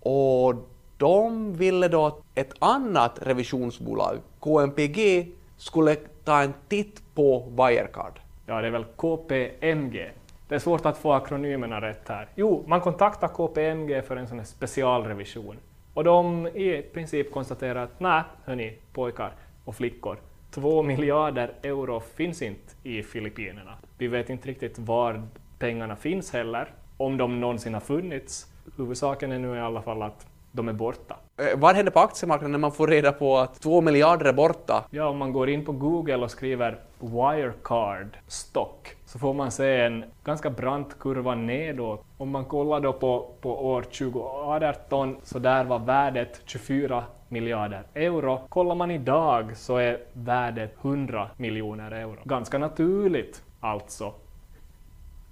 och 0.00 0.54
de 0.98 1.52
ville 1.54 1.88
då 1.88 2.06
att 2.06 2.18
ett 2.34 2.52
annat 2.58 3.18
revisionsbolag, 3.22 4.18
KMPG, 4.40 5.28
skulle 5.56 5.94
ta 6.24 6.42
en 6.42 6.54
titt 6.68 7.02
på 7.14 7.48
Wirecard. 7.50 8.20
Ja, 8.46 8.60
det 8.60 8.66
är 8.66 8.70
väl 8.70 8.84
KPMG 8.96 10.10
det 10.48 10.54
är 10.54 10.58
svårt 10.58 10.86
att 10.86 10.98
få 10.98 11.12
akronymerna 11.12 11.80
rätt 11.80 12.08
här. 12.08 12.28
Jo, 12.34 12.64
man 12.66 12.80
kontaktar 12.80 13.28
KPMG 13.28 14.02
för 14.02 14.16
en 14.16 14.28
sån 14.28 14.38
här 14.38 14.46
specialrevision. 14.46 15.56
Och 15.94 16.04
de 16.04 16.46
i 16.46 16.82
princip 16.94 17.32
konstaterar 17.32 17.84
att 17.84 18.00
nej, 18.00 18.22
hörni, 18.44 18.78
pojkar 18.92 19.32
och 19.64 19.74
flickor, 19.76 20.18
två 20.50 20.82
miljarder 20.82 21.52
euro 21.62 22.00
finns 22.00 22.42
inte 22.42 22.74
i 22.82 23.02
Filippinerna. 23.02 23.72
Vi 23.98 24.08
vet 24.08 24.30
inte 24.30 24.48
riktigt 24.48 24.78
var 24.78 25.22
pengarna 25.58 25.96
finns 25.96 26.32
heller, 26.32 26.68
om 26.96 27.16
de 27.16 27.40
någonsin 27.40 27.74
har 27.74 27.80
funnits. 27.80 28.46
Huvudsaken 28.76 29.32
är 29.32 29.38
nu 29.38 29.56
i 29.56 29.60
alla 29.60 29.82
fall 29.82 30.02
att 30.02 30.26
de 30.52 30.68
är 30.68 30.72
borta. 30.72 31.16
Eh, 31.36 31.58
vad 31.58 31.76
händer 31.76 31.92
på 31.92 32.00
aktiemarknaden 32.00 32.52
när 32.52 32.58
man 32.58 32.72
får 32.72 32.88
reda 32.88 33.12
på 33.12 33.38
att 33.38 33.60
två 33.60 33.80
miljarder 33.80 34.26
är 34.26 34.32
borta? 34.32 34.84
Ja, 34.90 35.08
om 35.08 35.18
man 35.18 35.32
går 35.32 35.48
in 35.48 35.64
på 35.64 35.72
Google 35.72 36.16
och 36.16 36.30
skriver 36.30 36.78
Wirecard 37.00 38.16
stock 38.26 38.95
så 39.06 39.18
får 39.18 39.34
man 39.34 39.50
se 39.50 39.80
en 39.80 40.04
ganska 40.24 40.50
brant 40.50 40.98
kurva 40.98 41.34
nedåt. 41.34 42.04
Om 42.16 42.30
man 42.30 42.44
kollar 42.44 42.80
då 42.80 42.92
på, 42.92 43.28
på 43.40 43.66
år 43.66 43.82
2018 43.82 45.16
så 45.22 45.38
där 45.38 45.64
var 45.64 45.78
värdet 45.78 46.40
24 46.44 47.04
miljarder 47.28 47.82
euro. 47.94 48.40
Kollar 48.48 48.74
man 48.74 48.90
idag 48.90 49.56
så 49.56 49.76
är 49.76 49.98
värdet 50.12 50.74
100 50.82 51.30
miljoner 51.36 51.90
euro. 51.90 52.16
Ganska 52.24 52.58
naturligt 52.58 53.42
alltså 53.60 54.12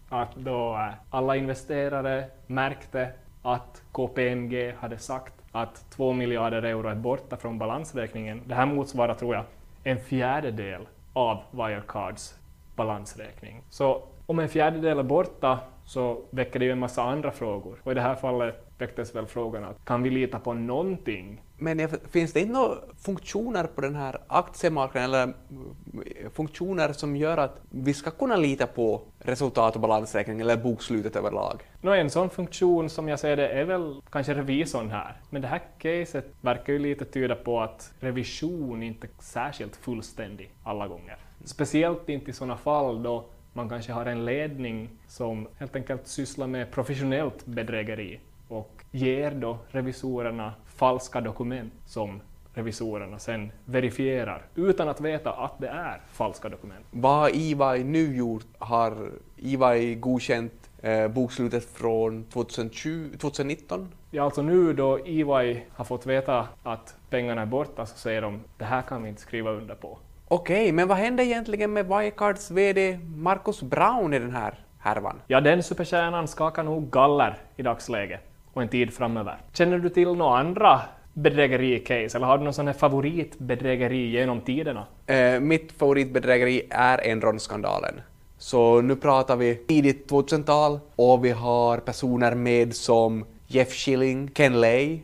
att 0.09 0.37
då 0.37 0.75
eh, 0.75 0.95
alla 1.11 1.37
investerare 1.37 2.25
märkte 2.47 3.11
att 3.43 3.83
KPMG 3.93 4.75
hade 4.78 4.99
sagt 4.99 5.35
att 5.52 5.90
2 5.90 6.12
miljarder 6.12 6.62
euro 6.62 6.88
är 6.88 6.95
borta 6.95 7.37
från 7.37 7.59
balansräkningen. 7.59 8.43
Det 8.47 8.54
här 8.54 8.66
motsvarar, 8.66 9.14
tror 9.14 9.35
jag, 9.35 9.45
en 9.85 9.99
fjärdedel 9.99 10.87
av 11.12 11.43
Wirecards 11.50 12.35
balansräkning. 12.76 13.62
Så 13.71 14.02
om 14.26 14.38
en 14.38 14.49
fjärdedel 14.49 14.99
är 14.99 15.02
borta 15.02 15.59
så 15.87 16.23
väcker 16.31 16.59
det 16.59 16.64
ju 16.64 16.73
en 16.73 16.78
massa 16.78 17.02
andra 17.02 17.31
frågor. 17.31 17.78
Och 17.83 17.93
i 17.93 17.95
det 17.95 18.00
här 18.00 18.14
fallet 18.14 18.64
väcktes 18.78 19.14
väl 19.14 19.26
frågan 19.26 19.64
att 19.64 19.85
kan 19.85 20.02
vi 20.02 20.11
lita 20.11 20.38
på 20.38 20.52
någonting? 20.52 21.43
Men 21.57 21.88
finns 21.88 22.33
det 22.33 22.40
inte 22.40 22.52
några 22.52 22.76
funktioner 22.99 23.64
på 23.64 23.81
den 23.81 23.95
här 23.95 24.19
aktiemarknaden 24.26 25.11
eller 25.11 25.26
eh, 25.26 26.31
funktioner 26.31 26.93
som 26.93 27.16
gör 27.16 27.38
att 27.38 27.61
vi 27.71 27.95
ska 27.95 28.11
kunna 28.11 28.37
lita 28.37 28.66
på 28.66 29.02
resultat 29.19 29.75
och 29.75 29.81
balansräkning 29.81 30.40
eller 30.40 30.57
bokslutet 30.57 31.16
överlag? 31.16 31.62
No, 31.81 31.90
en 31.90 32.11
sån 32.11 32.31
funktion 32.31 32.90
som 32.90 33.09
jag 33.09 33.19
ser 33.19 33.37
det 33.37 33.49
är 33.49 33.64
väl 33.64 34.00
kanske 34.11 34.35
revisorn 34.35 34.90
här. 34.90 35.21
Men 35.31 35.43
det 35.43 35.49
här 35.49 35.62
caset 35.78 36.26
verkar 36.40 36.73
ju 36.73 36.78
lite 36.78 37.04
tyda 37.04 37.35
på 37.35 37.61
att 37.61 37.93
revision 38.00 38.83
inte 38.83 39.07
är 39.07 39.11
särskilt 39.23 39.76
fullständig 39.76 40.50
alla 40.62 40.88
gånger. 40.88 41.16
Speciellt 41.45 42.09
inte 42.09 42.31
i 42.31 42.35
sådana 42.35 42.57
fall 42.57 43.03
då 43.03 43.25
man 43.53 43.69
kanske 43.69 43.93
har 43.93 44.07
en 44.07 44.25
ledning 44.25 44.89
som 45.09 45.49
helt 45.59 45.77
enkelt 45.77 46.07
sysslar 46.07 46.47
med 46.47 46.71
professionellt 46.71 47.47
bedrägeri 47.47 48.21
och 48.49 48.85
ger 48.91 49.31
då 49.31 49.59
revisorerna 49.69 50.55
falska 50.67 51.21
dokument 51.21 51.73
som 51.87 52.21
revisorerna 52.55 53.19
sen 53.19 53.53
verifierar 53.65 54.43
utan 54.55 54.89
att 54.89 55.01
veta 55.01 55.33
att 55.33 55.59
det 55.59 55.69
är 55.69 56.01
falska 56.13 56.49
dokument. 56.49 56.87
Vad 56.91 57.17
har 57.17 57.31
EY 57.35 57.85
nu 57.85 58.17
gjort? 58.17 58.47
Har 58.59 59.11
EY 59.37 59.95
godkänt 59.95 60.71
eh, 60.83 61.09
bokslutet 61.09 61.65
från 61.65 62.25
2020, 62.25 63.11
2019? 63.19 63.89
Ja, 64.11 64.25
alltså 64.25 64.43
nu 64.43 64.73
då 64.73 64.99
EY 64.99 65.63
har 65.71 65.85
fått 65.85 66.07
veta 66.07 66.49
att 66.63 66.97
pengarna 67.11 67.43
är 67.43 67.47
borta 67.47 67.87
så 67.87 67.99
säger 67.99 68.23
de 68.23 68.41
det 68.59 68.65
här 68.65 68.83
kan 68.83 69.03
vi 69.03 69.09
inte 69.09 69.23
skriva 69.23 69.51
under 69.51 69.75
på. 69.75 69.99
Okej, 70.28 70.73
men 70.73 70.88
vad 70.88 70.97
hände 70.97 71.25
egentligen 71.25 71.73
med 71.73 71.87
Wirecards 71.87 72.50
VD 72.50 72.99
Marcus 73.16 73.62
Brown 73.62 74.14
i 74.14 74.19
den 74.19 74.31
här 74.31 74.54
härvan? 74.78 75.21
Ja, 75.26 75.40
den 75.40 75.62
superstjärnan 75.62 76.28
skakar 76.28 76.62
nog 76.62 76.90
galler 76.90 77.37
i 77.57 77.62
dagsläget 77.62 78.21
och 78.52 78.62
en 78.62 78.69
tid 78.69 78.95
framöver. 78.95 79.37
Känner 79.52 79.78
du 79.78 79.88
till 79.88 80.14
några 80.14 80.38
andra 80.38 80.81
bedrägericase 81.12 82.16
eller 82.16 82.26
har 82.26 82.38
du 82.38 82.45
någon 82.45 82.54
sån 82.54 82.66
här 82.66 82.75
favoritbedrägeri 82.75 84.11
genom 84.11 84.40
tiderna? 84.40 84.87
Eh, 85.07 85.40
mitt 85.40 85.73
favoritbedrägeri 85.73 86.62
är 86.71 86.99
Enron-skandalen. 86.99 88.00
Så 88.38 88.81
nu 88.81 88.97
pratar 88.97 89.37
vi 89.37 89.54
tidigt 89.54 90.11
2000-tal 90.11 90.81
och 90.97 91.25
vi 91.25 91.31
har 91.31 91.78
personer 91.78 92.35
med 92.35 92.75
som 92.75 93.25
Jeff 93.47 93.73
Schilling, 93.73 94.31
Ken 94.35 94.61
Lay 94.61 95.00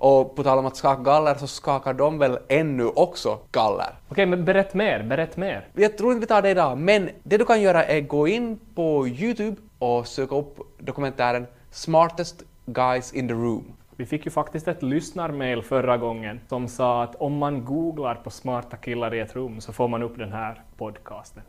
och 0.00 0.36
på 0.36 0.42
tal 0.42 0.58
om 0.58 0.66
att 0.66 0.76
skaka 0.76 1.02
galler 1.02 1.34
så 1.34 1.46
skakar 1.46 1.94
de 1.94 2.18
väl 2.18 2.38
ännu 2.48 2.86
också 2.86 3.38
galler. 3.52 3.94
Okej, 4.08 4.26
men 4.26 4.44
berätt 4.44 4.74
mer, 4.74 5.02
berätt 5.02 5.36
mer. 5.36 5.68
Jag 5.74 5.98
tror 5.98 6.12
inte 6.12 6.20
vi 6.20 6.26
tar 6.26 6.42
det 6.42 6.50
idag, 6.50 6.78
men 6.78 7.10
det 7.22 7.36
du 7.36 7.44
kan 7.44 7.62
göra 7.62 7.84
är 7.84 8.00
gå 8.00 8.28
in 8.28 8.58
på 8.74 9.08
Youtube 9.08 9.56
och 9.78 10.06
söka 10.06 10.34
upp 10.34 10.58
dokumentären 10.78 11.46
Smartest 11.70 12.42
Guys 12.66 13.12
in 13.12 13.28
the 13.28 13.34
Room. 13.34 13.64
Vi 13.96 14.06
fick 14.06 14.24
ju 14.24 14.30
faktiskt 14.30 14.68
ett 14.68 14.82
lyssnarmail 14.82 15.62
förra 15.62 15.96
gången 15.96 16.40
som 16.48 16.68
sa 16.68 17.02
att 17.02 17.16
om 17.16 17.38
man 17.38 17.64
googlar 17.64 18.14
på 18.14 18.30
smarta 18.30 18.76
killar 18.76 19.14
i 19.14 19.20
ett 19.20 19.36
rum 19.36 19.60
så 19.60 19.72
får 19.72 19.88
man 19.88 20.02
upp 20.02 20.18
den 20.18 20.32
här 20.32 20.62
podcasten. 20.76 21.42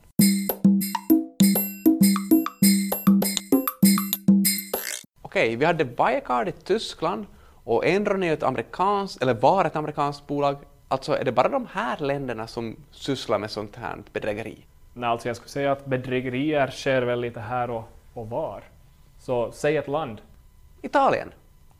Okej, 5.21 5.55
vi 5.55 5.65
hade 5.65 5.83
Wirecard 5.83 6.47
i 6.47 6.51
Tyskland 6.51 7.25
och 7.63 7.85
Enron 7.85 8.23
är 8.23 8.33
ett 8.33 8.43
amerikanskt, 8.43 9.21
eller 9.21 9.33
var 9.33 9.65
ett 9.65 9.75
amerikanskt 9.75 10.27
bolag. 10.27 10.55
Alltså 10.87 11.17
är 11.17 11.23
det 11.23 11.31
bara 11.31 11.49
de 11.49 11.67
här 11.71 11.97
länderna 11.97 12.47
som 12.47 12.75
sysslar 12.91 13.39
med 13.39 13.51
sånt 13.51 13.75
här 13.75 13.97
bedrägeri? 14.13 14.65
Nej, 14.93 15.09
alltså 15.09 15.29
jag 15.29 15.35
skulle 15.35 15.49
säga 15.49 15.71
att 15.71 15.85
bedrägerier 15.85 16.67
sker 16.67 17.01
väl 17.01 17.21
lite 17.21 17.39
här 17.39 17.69
och, 17.69 17.83
och 18.13 18.29
var. 18.29 18.63
Så 19.19 19.51
säg 19.51 19.77
ett 19.77 19.87
land. 19.87 20.21
Italien. 20.81 21.31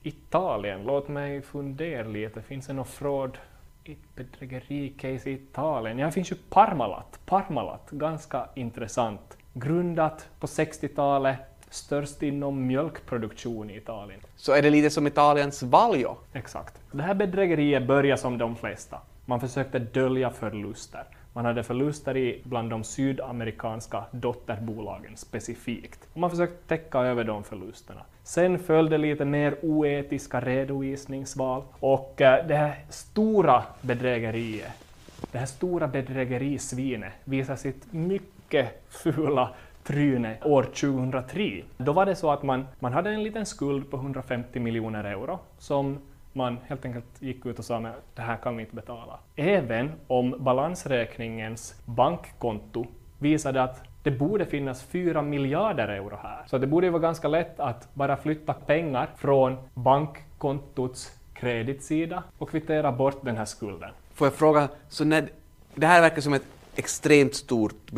Italien, 0.03 0.83
låt 0.83 1.07
mig 1.07 1.41
fundera 1.41 2.07
lite. 2.07 2.41
Finns 2.41 2.67
det 2.67 2.73
något 2.73 2.89
fraud 2.89 3.38
i 3.83 3.97
bedrägericase 4.15 5.29
i 5.29 5.33
Italien? 5.33 6.00
Ja, 6.00 6.05
det 6.05 6.11
finns 6.11 6.31
ju 6.31 6.35
Parmalat. 6.50 7.19
Parmalat, 7.25 7.91
ganska 7.91 8.50
intressant. 8.55 9.38
Grundat 9.53 10.29
på 10.39 10.47
60-talet, 10.47 11.38
störst 11.71 12.23
inom 12.23 12.67
mjölkproduktion 12.67 13.69
i 13.69 13.77
Italien. 13.77 14.19
Så 14.35 14.51
är 14.53 14.61
det 14.61 14.69
lite 14.69 14.89
som 14.89 15.07
Italiens 15.07 15.63
Valjo? 15.63 16.17
Exakt. 16.33 16.73
Det 16.91 17.03
här 17.03 17.13
bedrägeriet 17.13 17.87
började 17.87 18.21
som 18.21 18.37
de 18.37 18.55
flesta. 18.55 18.97
Man 19.25 19.39
försökte 19.39 19.79
dölja 19.79 20.29
förluster. 20.29 21.03
Man 21.33 21.45
hade 21.45 21.63
förluster 21.63 22.17
i 22.17 22.41
bland 22.43 22.69
de 22.69 22.83
sydamerikanska 22.83 24.03
dotterbolagen 24.11 25.17
specifikt. 25.17 25.99
Och 26.13 26.19
man 26.19 26.29
försökte 26.29 26.67
täcka 26.67 26.99
över 26.99 27.23
de 27.23 27.43
förlusterna. 27.43 28.01
Sen 28.23 28.59
följde 28.59 28.97
lite 28.97 29.25
mer 29.25 29.55
oetiska 29.61 30.41
redovisningsval 30.41 31.63
och 31.79 32.21
eh, 32.21 32.47
det 32.47 32.55
här 32.55 32.85
stora 32.89 33.63
bedrägeriet, 33.81 34.71
det 35.31 35.37
här 35.37 35.45
stora 35.45 35.87
bedrägerisvinet 35.87 37.13
visar 37.23 37.55
sitt 37.55 37.93
mycket 37.93 38.83
fula 38.89 39.49
tryne 39.83 40.38
år 40.43 40.63
2003. 40.63 41.63
Då 41.77 41.91
var 41.91 42.05
det 42.05 42.15
så 42.15 42.31
att 42.31 42.43
man, 42.43 42.67
man 42.79 42.93
hade 42.93 43.09
en 43.09 43.23
liten 43.23 43.45
skuld 43.45 43.91
på 43.91 43.97
150 43.97 44.59
miljoner 44.59 45.03
euro 45.03 45.39
som 45.57 46.00
man 46.33 46.57
helt 46.67 46.85
enkelt 46.85 47.21
gick 47.21 47.45
ut 47.45 47.59
och 47.59 47.65
sa 47.65 47.77
att 47.77 48.15
det 48.15 48.21
här 48.21 48.38
kan 48.38 48.57
vi 48.57 48.63
inte 48.63 48.75
betala. 48.75 49.19
Även 49.35 49.91
om 50.07 50.35
balansräkningens 50.39 51.75
bankkonto 51.85 52.85
visade 53.19 53.63
att 53.63 53.83
det 54.03 54.11
borde 54.11 54.45
finnas 54.45 54.83
4 54.83 55.21
miljarder 55.21 55.88
euro 55.88 56.17
här. 56.23 56.43
Så 56.47 56.57
det 56.57 56.67
borde 56.67 56.89
vara 56.89 57.01
ganska 57.01 57.27
lätt 57.27 57.59
att 57.59 57.93
bara 57.93 58.17
flytta 58.17 58.53
pengar 58.53 59.09
från 59.17 59.57
bankkontots 59.73 61.11
kreditsida 61.33 62.23
och 62.38 62.50
kvittera 62.50 62.91
bort 62.91 63.25
den 63.25 63.38
här 63.38 63.45
skulden. 63.45 63.89
Får 64.13 64.27
jag 64.27 64.33
fråga, 64.33 64.69
så 64.89 65.05
när, 65.05 65.29
det 65.75 65.88
här 65.88 66.01
verkar 66.01 66.21
som 66.21 66.33
ett 66.33 66.45
extremt 66.75 67.35
stort 67.35 67.91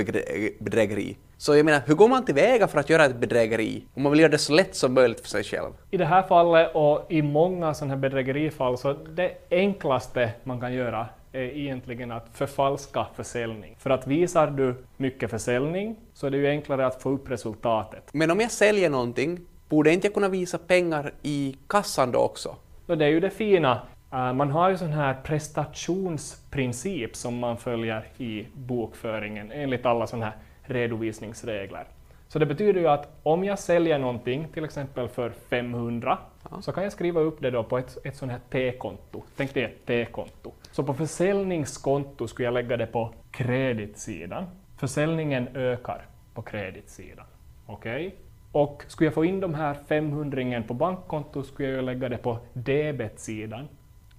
bedrägeri. 0.60 1.18
Så 1.44 1.56
jag 1.56 1.66
menar, 1.66 1.82
hur 1.86 1.96
går 1.96 2.08
man 2.08 2.26
tillväga 2.26 2.68
för 2.68 2.80
att 2.80 2.90
göra 2.90 3.06
ett 3.06 3.16
bedrägeri? 3.16 3.84
Om 3.94 4.04
man 4.04 4.12
vill 4.12 4.20
göra 4.22 4.32
det 4.32 4.38
så 4.38 4.54
lätt 4.54 4.76
som 4.76 4.94
möjligt 4.94 5.20
för 5.20 5.28
sig 5.28 5.44
själv. 5.44 5.72
I 5.92 5.98
det 5.98 6.06
här 6.06 6.24
fallet 6.24 6.72
och 6.74 7.06
i 7.10 7.22
många 7.22 7.74
sådana 7.74 7.94
här 7.94 8.02
bedrägerifall 8.02 8.78
så 8.78 8.94
det 8.94 9.32
enklaste 9.50 10.32
man 10.44 10.60
kan 10.60 10.74
göra 10.74 11.08
är 11.32 11.42
egentligen 11.42 12.12
att 12.12 12.26
förfalska 12.34 13.06
försäljning. 13.16 13.76
För 13.80 13.90
att 13.90 14.08
visar 14.08 14.48
du 14.48 14.76
mycket 14.98 15.30
försäljning 15.30 15.96
så 16.14 16.28
är 16.28 16.32
det 16.32 16.38
ju 16.38 16.48
enklare 16.48 16.88
att 16.88 17.02
få 17.02 17.10
upp 17.10 17.32
resultatet. 17.32 18.10
Men 18.14 18.32
om 18.32 18.40
jag 18.40 18.52
säljer 18.52 18.90
någonting, 18.90 19.40
borde 19.70 19.94
inte 19.94 20.08
jag 20.08 20.14
kunna 20.14 20.30
visa 20.30 20.58
pengar 20.58 21.14
i 21.22 21.56
kassan 21.68 22.12
då 22.12 22.20
också? 22.20 22.56
Och 22.88 22.98
det 22.98 23.06
är 23.06 23.10
ju 23.10 23.20
det 23.20 23.30
fina. 23.30 23.82
Uh, 24.14 24.34
Man 24.34 24.52
har 24.52 24.70
ju 24.70 24.78
sån 24.78 24.94
här 24.94 25.14
prestationsprincip 25.24 27.16
som 27.16 27.40
man 27.40 27.58
följer 27.58 28.06
i 28.18 28.48
bokföringen 28.54 29.52
enligt 29.52 29.86
alla 29.86 30.08
sådana 30.08 30.26
här 30.26 30.36
redovisningsregler. 30.64 31.86
Så 32.28 32.40
det 32.40 32.46
betyder 32.46 32.80
ju 32.80 32.88
att 32.88 33.20
om 33.24 33.44
jag 33.44 33.60
säljer 33.60 34.00
någonting, 34.00 34.48
till 34.54 34.66
exempel 34.66 35.08
för 35.08 35.30
500, 35.30 36.18
så 36.62 36.72
kan 36.72 36.84
jag 36.84 36.92
skriva 36.92 37.22
upp 37.22 37.42
det 37.42 37.52
då 37.52 37.64
på 37.64 37.78
ett, 37.78 37.98
ett 38.06 38.16
sånt 38.16 38.32
här 38.32 38.40
T-konto. 38.50 39.24
Tänk 39.38 39.54
dig 39.54 39.64
ett 39.64 39.86
T-konto. 39.86 40.52
Så 40.72 40.84
på 40.84 40.94
försäljningskonto 40.94 42.28
skulle 42.28 42.46
jag 42.46 42.54
lägga 42.54 42.78
det 42.78 42.86
på 42.86 43.14
kreditsidan. 43.32 44.46
Försäljningen 44.78 45.48
ökar 45.56 46.06
på 46.34 46.42
kreditsidan. 46.42 47.26
Okej? 47.66 48.16
Och 48.52 48.84
skulle 48.88 49.08
jag 49.08 49.14
få 49.14 49.26
in 49.26 49.40
de 49.40 49.54
här 49.54 49.78
500 49.88 50.64
på 50.68 50.74
bankkonto 50.74 51.44
skulle 51.44 51.70
jag 51.70 51.86
lägga 51.86 52.10
det 52.10 52.18
på 52.18 52.38
debetsidan 52.54 53.68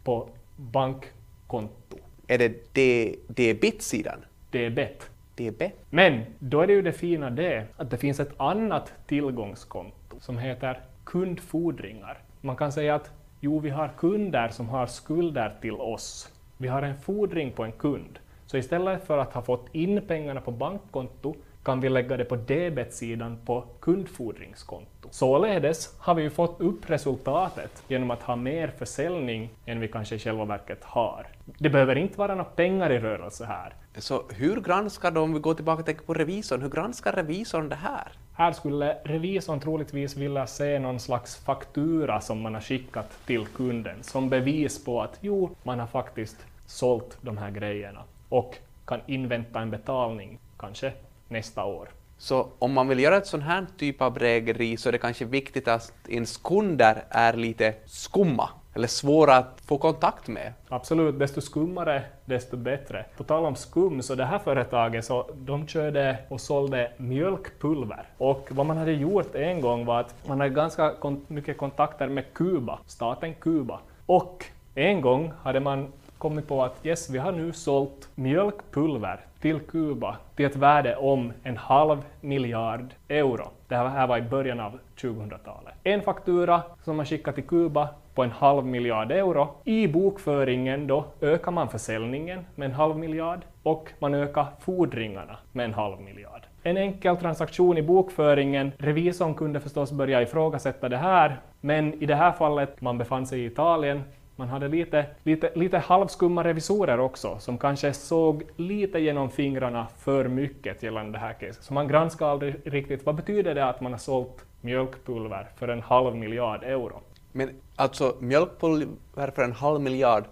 på 0.05 0.29
bankkonto. 0.57 1.99
Är 2.27 2.39
det 2.39 2.75
det, 2.75 3.17
debitsidan? 3.29 4.19
Debet. 4.51 5.11
Debet? 5.35 5.73
Men 5.91 6.25
då 6.39 6.61
är 6.61 6.67
det 6.67 6.73
ju 6.73 6.83
det 6.83 6.93
fina 6.93 7.31
det 7.31 7.67
att 7.77 7.91
det 7.91 7.97
finns 7.97 8.21
ett 8.21 8.41
annat 8.41 8.93
tillgångskonto 9.07 10.21
som 10.21 10.39
heter 10.39 10.81
kundfordringar. 11.05 12.19
Man 12.41 12.57
kan 12.57 12.73
säga 12.73 12.95
att 12.95 13.11
jo, 13.41 13.59
vi 13.59 13.71
har 13.71 13.91
kunder 13.99 14.49
som 14.49 14.69
har 14.69 14.87
skulder 14.87 15.57
till 15.61 15.75
oss. 15.75 16.33
Vi 16.57 16.69
har 16.69 16.83
en 16.83 16.99
fordring 16.99 17.53
på 17.53 17.65
en 17.65 17.73
kund. 17.73 18.19
Så 18.47 18.57
istället 18.57 19.07
för 19.07 19.19
att 19.19 19.33
ha 19.33 19.43
fått 19.43 19.75
in 19.75 20.03
pengarna 20.07 20.41
på 20.41 20.51
bankkonto 20.51 21.35
kan 21.65 21.81
vi 21.81 21.89
lägga 21.89 22.17
det 22.17 22.25
på 22.25 22.37
debetsidan 22.37 23.39
på 23.47 23.65
kundfordringskonto. 23.81 25.09
Således 25.11 25.97
har 25.99 26.15
vi 26.15 26.23
ju 26.23 26.31
fått 26.31 26.61
upp 26.61 26.91
resultatet 26.91 27.83
genom 27.89 28.11
att 28.11 28.23
ha 28.23 28.37
mer 28.37 28.69
försäljning 28.69 29.51
än 29.67 29.81
vi 29.81 29.89
kanske 29.89 30.15
i 30.15 30.19
själva 30.19 30.45
verket 30.45 30.85
har. 30.85 31.27
Det 31.59 31.71
behöver 31.71 31.97
inte 31.97 32.19
vara 32.19 32.35
några 32.35 32.51
pengar 32.51 32.93
i 32.93 32.99
rörelse 32.99 33.45
här. 33.45 33.75
Så 33.99 34.23
hur 34.31 34.61
granskar 34.61 35.11
de, 35.11 35.25
om 35.25 35.35
vi 35.35 35.41
går 35.41 35.55
tillbaka 35.55 35.81
och 35.81 35.87
tänker 35.87 36.05
på 36.05 36.15
revisorn, 36.15 36.63
hur 36.63 36.69
granskar 36.69 37.13
revisorn 37.13 37.69
det 37.69 37.77
här? 37.77 38.13
Här 38.37 38.53
skulle 38.53 38.95
revisorn 39.05 39.61
troligtvis 39.61 40.17
vilja 40.17 40.47
se 40.47 40.79
någon 40.79 41.01
slags 41.01 41.37
faktura 41.37 42.21
som 42.21 42.41
man 42.41 42.55
har 42.55 42.61
skickat 42.61 43.27
till 43.27 43.47
kunden 43.47 44.03
som 44.03 44.29
bevis 44.29 44.85
på 44.85 45.03
att 45.03 45.19
jo, 45.21 45.57
man 45.63 45.81
har 45.81 45.87
faktiskt 45.87 46.37
sålt 46.67 47.19
de 47.21 47.39
här 47.39 47.51
grejerna 47.51 48.03
och 48.29 48.59
kan 48.85 49.01
invänta 49.07 49.61
en 49.61 49.71
betalning, 49.71 50.39
kanske 50.57 50.93
nästa 51.29 51.65
år. 51.65 51.89
Så 52.19 52.49
om 52.59 52.73
man 52.73 52.89
vill 52.89 52.99
göra 52.99 53.17
ett 53.17 53.27
sån 53.27 53.43
här 53.43 53.67
typ 53.77 54.03
av 54.03 54.13
bedrägeri 54.13 54.77
så 54.77 54.89
är 54.89 54.93
det 54.93 54.99
kanske 54.99 55.25
viktigt 55.25 55.69
att 55.69 55.93
ens 56.09 56.37
kunder 56.37 57.05
är 57.11 57.33
lite 57.33 57.75
skumma 57.87 58.51
eller 58.75 58.89
svåra 58.89 59.37
att 59.37 59.61
få 59.67 59.79
kontakt 59.79 60.29
med. 60.29 60.53
Absolut, 60.69 61.19
desto 61.19 61.41
skummare, 61.41 62.03
desto 62.25 62.57
bättre. 62.57 63.05
På 63.17 63.25
tal 63.25 63.45
om 63.45 63.57
skum, 63.57 64.03
så 64.03 64.15
det 64.15 64.25
här 64.25 64.39
företaget, 64.39 65.05
så 65.05 65.27
de 65.35 65.67
körde 65.67 66.19
och 66.29 66.41
sålde 66.41 66.91
mjölkpulver. 66.97 68.07
Och 68.19 68.49
vad 68.51 68.67
man 68.67 68.77
hade 68.77 68.93
gjort 68.93 69.35
en 69.35 69.61
gång 69.61 69.85
var 69.85 70.01
att 70.01 70.15
man 70.29 70.41
hade 70.41 70.55
ganska 70.55 70.95
kon 70.95 71.25
mycket 71.29 71.59
kontakter 71.59 72.09
med 72.09 72.25
Kuba, 72.33 72.79
staten 72.87 73.35
Kuba. 73.35 73.81
Och 74.07 74.45
en 74.75 75.01
gång 75.01 75.33
hade 75.43 75.61
man 75.61 75.93
kommit 76.19 76.49
på 76.49 76.63
att 76.63 76.87
yes, 76.87 77.11
vi 77.11 77.19
har 77.19 77.33
nu 77.33 77.53
sålt 77.53 78.09
mjölkpulver 78.15 79.21
till 79.41 79.61
Kuba 79.61 80.17
till 80.37 80.47
ett 80.47 80.57
värde 80.57 80.97
om 80.97 81.33
en 81.43 81.57
halv 81.57 82.03
miljard 82.21 82.95
euro. 83.09 83.49
Det 83.69 83.77
här 83.77 84.07
var 84.07 84.19
i 84.19 84.23
början 84.23 84.61
av 84.61 84.79
2000-talet. 84.97 85.75
En 85.83 86.03
faktura 86.03 86.63
som 86.85 86.97
man 86.97 87.07
skickade 87.07 87.35
till 87.35 87.47
Kuba 87.47 87.89
på 88.15 88.23
en 88.23 88.31
halv 88.31 88.67
miljard 88.67 89.13
euro. 89.13 89.49
I 89.65 89.89
bokföringen 89.89 90.87
då 90.87 91.05
ökar 91.21 91.53
man 91.53 91.69
försäljningen 91.69 92.47
med 92.55 92.67
en 92.67 92.75
halv 92.75 92.99
miljard 92.99 93.41
och 93.63 93.91
man 93.99 94.15
ökar 94.15 94.47
fordringarna 94.61 95.37
med 95.53 95.65
en 95.65 95.75
halv 95.75 96.01
miljard. 96.01 96.43
En 96.63 96.77
enkel 96.77 97.17
transaktion 97.17 97.79
i 97.79 97.83
bokföringen. 97.83 98.73
Revisorn 98.79 99.35
kunde 99.35 99.61
förstås 99.61 99.93
börja 99.93 100.23
ifrågasätta 100.23 100.89
det 100.89 100.97
här, 100.97 101.41
men 101.61 102.03
i 102.03 102.07
det 102.07 102.15
här 102.15 102.33
fallet, 102.33 102.81
man 102.81 102.99
befann 102.99 103.27
sig 103.27 103.41
i 103.41 103.47
Italien, 103.47 104.03
man 104.37 104.49
hade 104.49 104.69
lite, 104.69 105.07
lite, 105.23 105.51
lite 105.55 105.79
halvskumma 105.79 106.45
revisorer 106.45 107.01
också, 107.01 107.39
som 107.39 107.59
kanske 107.59 107.93
såg 107.93 108.43
lite 108.57 108.99
genom 108.99 109.31
fingrarna 109.31 109.87
för 109.99 110.29
mycket 110.29 110.83
gällande 110.83 111.13
det 111.13 111.19
här 111.19 111.33
caset. 111.33 111.65
Så 111.65 111.75
man 111.75 111.89
granskade 111.89 112.31
aldrig 112.31 112.55
riktigt, 112.65 113.07
vad 113.07 113.15
betyder 113.15 113.55
det 113.55 113.65
att 113.69 113.81
man 113.81 113.93
har 113.93 113.99
sålt 113.99 114.45
mjölkpulver 114.61 115.49
för 115.57 115.69
en 115.69 115.83
halv 115.83 116.17
miljard 116.17 116.65
euro? 116.65 117.01
Men 117.37 117.51
alltså 117.77 118.17
mjölkpulver 118.21 119.31
för 119.35 119.43
en 119.43 119.53
halv 119.53 119.81
miljard, 119.81 120.25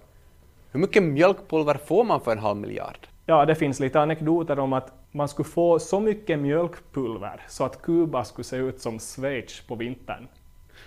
hur 0.70 0.80
mycket 0.80 1.02
mjölkpulver 1.02 1.74
får 1.74 2.04
man 2.04 2.20
för 2.20 2.32
en 2.32 2.38
halv 2.38 2.56
miljard? 2.56 2.98
Ja, 3.26 3.44
det 3.44 3.54
finns 3.54 3.80
lite 3.80 4.00
anekdoter 4.00 4.58
om 4.58 4.72
att 4.72 4.92
man 5.10 5.28
skulle 5.28 5.48
få 5.48 5.78
så 5.78 6.00
mycket 6.00 6.38
mjölkpulver 6.38 7.40
så 7.48 7.64
att 7.64 7.82
Kuba 7.82 8.24
skulle 8.24 8.44
se 8.44 8.56
ut 8.56 8.80
som 8.80 8.98
Schweiz 8.98 9.60
på 9.60 9.74
vintern. 9.74 10.28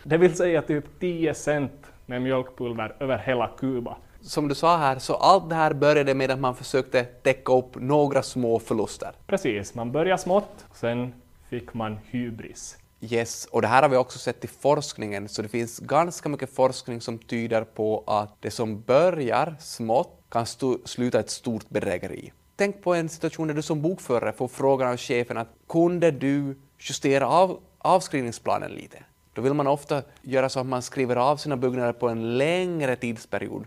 Det 0.03 0.17
vill 0.17 0.35
säga 0.35 0.61
typ 0.61 0.85
10 0.99 1.33
cent 1.33 1.91
med 2.05 2.21
mjölkpulver 2.21 2.95
över 2.99 3.17
hela 3.17 3.47
Kuba. 3.47 3.97
Som 4.21 4.47
du 4.47 4.55
sa 4.55 4.77
här, 4.77 4.99
så 4.99 5.13
allt 5.13 5.49
det 5.49 5.55
här 5.55 5.73
började 5.73 6.13
med 6.13 6.31
att 6.31 6.39
man 6.39 6.55
försökte 6.55 7.03
täcka 7.03 7.53
upp 7.53 7.75
några 7.75 8.23
små 8.23 8.59
förluster. 8.59 9.11
Precis, 9.27 9.75
man 9.75 9.91
började 9.91 10.21
smått, 10.21 10.65
sen 10.73 11.13
fick 11.49 11.73
man 11.73 11.97
hybris. 12.05 12.77
Yes, 13.01 13.45
och 13.45 13.61
det 13.61 13.67
här 13.67 13.81
har 13.81 13.89
vi 13.89 13.97
också 13.97 14.19
sett 14.19 14.45
i 14.45 14.47
forskningen, 14.47 15.29
så 15.29 15.41
det 15.41 15.47
finns 15.47 15.79
ganska 15.79 16.29
mycket 16.29 16.55
forskning 16.55 17.01
som 17.01 17.17
tyder 17.17 17.63
på 17.63 18.03
att 18.07 18.35
det 18.39 18.51
som 18.51 18.81
börjar 18.81 19.55
smått 19.59 20.21
kan 20.29 20.45
sluta 20.85 21.19
ett 21.19 21.29
stort 21.29 21.69
bedrägeri. 21.69 22.31
Tänk 22.55 22.83
på 22.83 22.93
en 22.93 23.09
situation 23.09 23.47
där 23.47 23.55
du 23.55 23.61
som 23.61 23.81
bokförare 23.81 24.33
får 24.33 24.47
frågan 24.47 24.91
av 24.91 24.97
chefen 24.97 25.37
att 25.37 25.47
kunde 25.67 26.11
du 26.11 26.57
justera 26.79 27.27
av 27.27 27.59
avskrivningsplanen 27.77 28.71
lite? 28.71 29.03
Då 29.33 29.41
vill 29.41 29.53
man 29.53 29.67
ofta 29.67 30.01
göra 30.21 30.49
så 30.49 30.59
att 30.59 30.65
man 30.65 30.81
skriver 30.81 31.15
av 31.15 31.37
sina 31.37 31.57
byggnader 31.57 31.93
på 31.93 32.09
en 32.09 32.37
längre 32.37 32.95
tidsperiod 32.95 33.65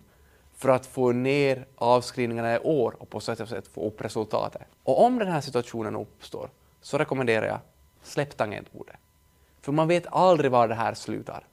för 0.56 0.68
att 0.68 0.86
få 0.86 1.12
ner 1.12 1.66
avskrivningarna 1.76 2.54
i 2.54 2.58
år 2.58 2.96
och 2.98 3.10
på 3.10 3.20
så 3.20 3.36
sätt 3.36 3.68
få 3.68 3.86
upp 3.86 4.00
resultatet. 4.00 4.62
Och 4.82 5.04
om 5.04 5.18
den 5.18 5.28
här 5.28 5.40
situationen 5.40 5.96
uppstår 5.96 6.50
så 6.80 6.98
rekommenderar 6.98 7.46
jag 7.46 7.58
släpp 8.02 8.36
tangentbordet. 8.36 8.96
För 9.68 9.72
man 9.72 9.88
vet 9.88 10.06
aldrig 10.10 10.50
var 10.50 10.68
det 10.68 10.74
här 10.74 10.94
slutar. 10.94 11.44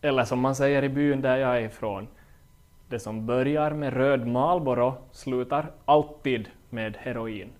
Eller 0.00 0.24
som 0.24 0.40
man 0.40 0.54
säger 0.54 0.84
i 0.84 0.88
byn 0.88 1.20
där 1.20 1.36
jag 1.36 1.56
är 1.56 1.60
ifrån, 1.60 2.08
det 2.88 2.98
som 2.98 3.26
börjar 3.26 3.70
med 3.70 3.92
röd 3.92 4.26
Marlboro 4.26 4.94
slutar 5.12 5.70
alltid 5.84 6.48
med 6.70 6.96
heroin. 6.96 7.52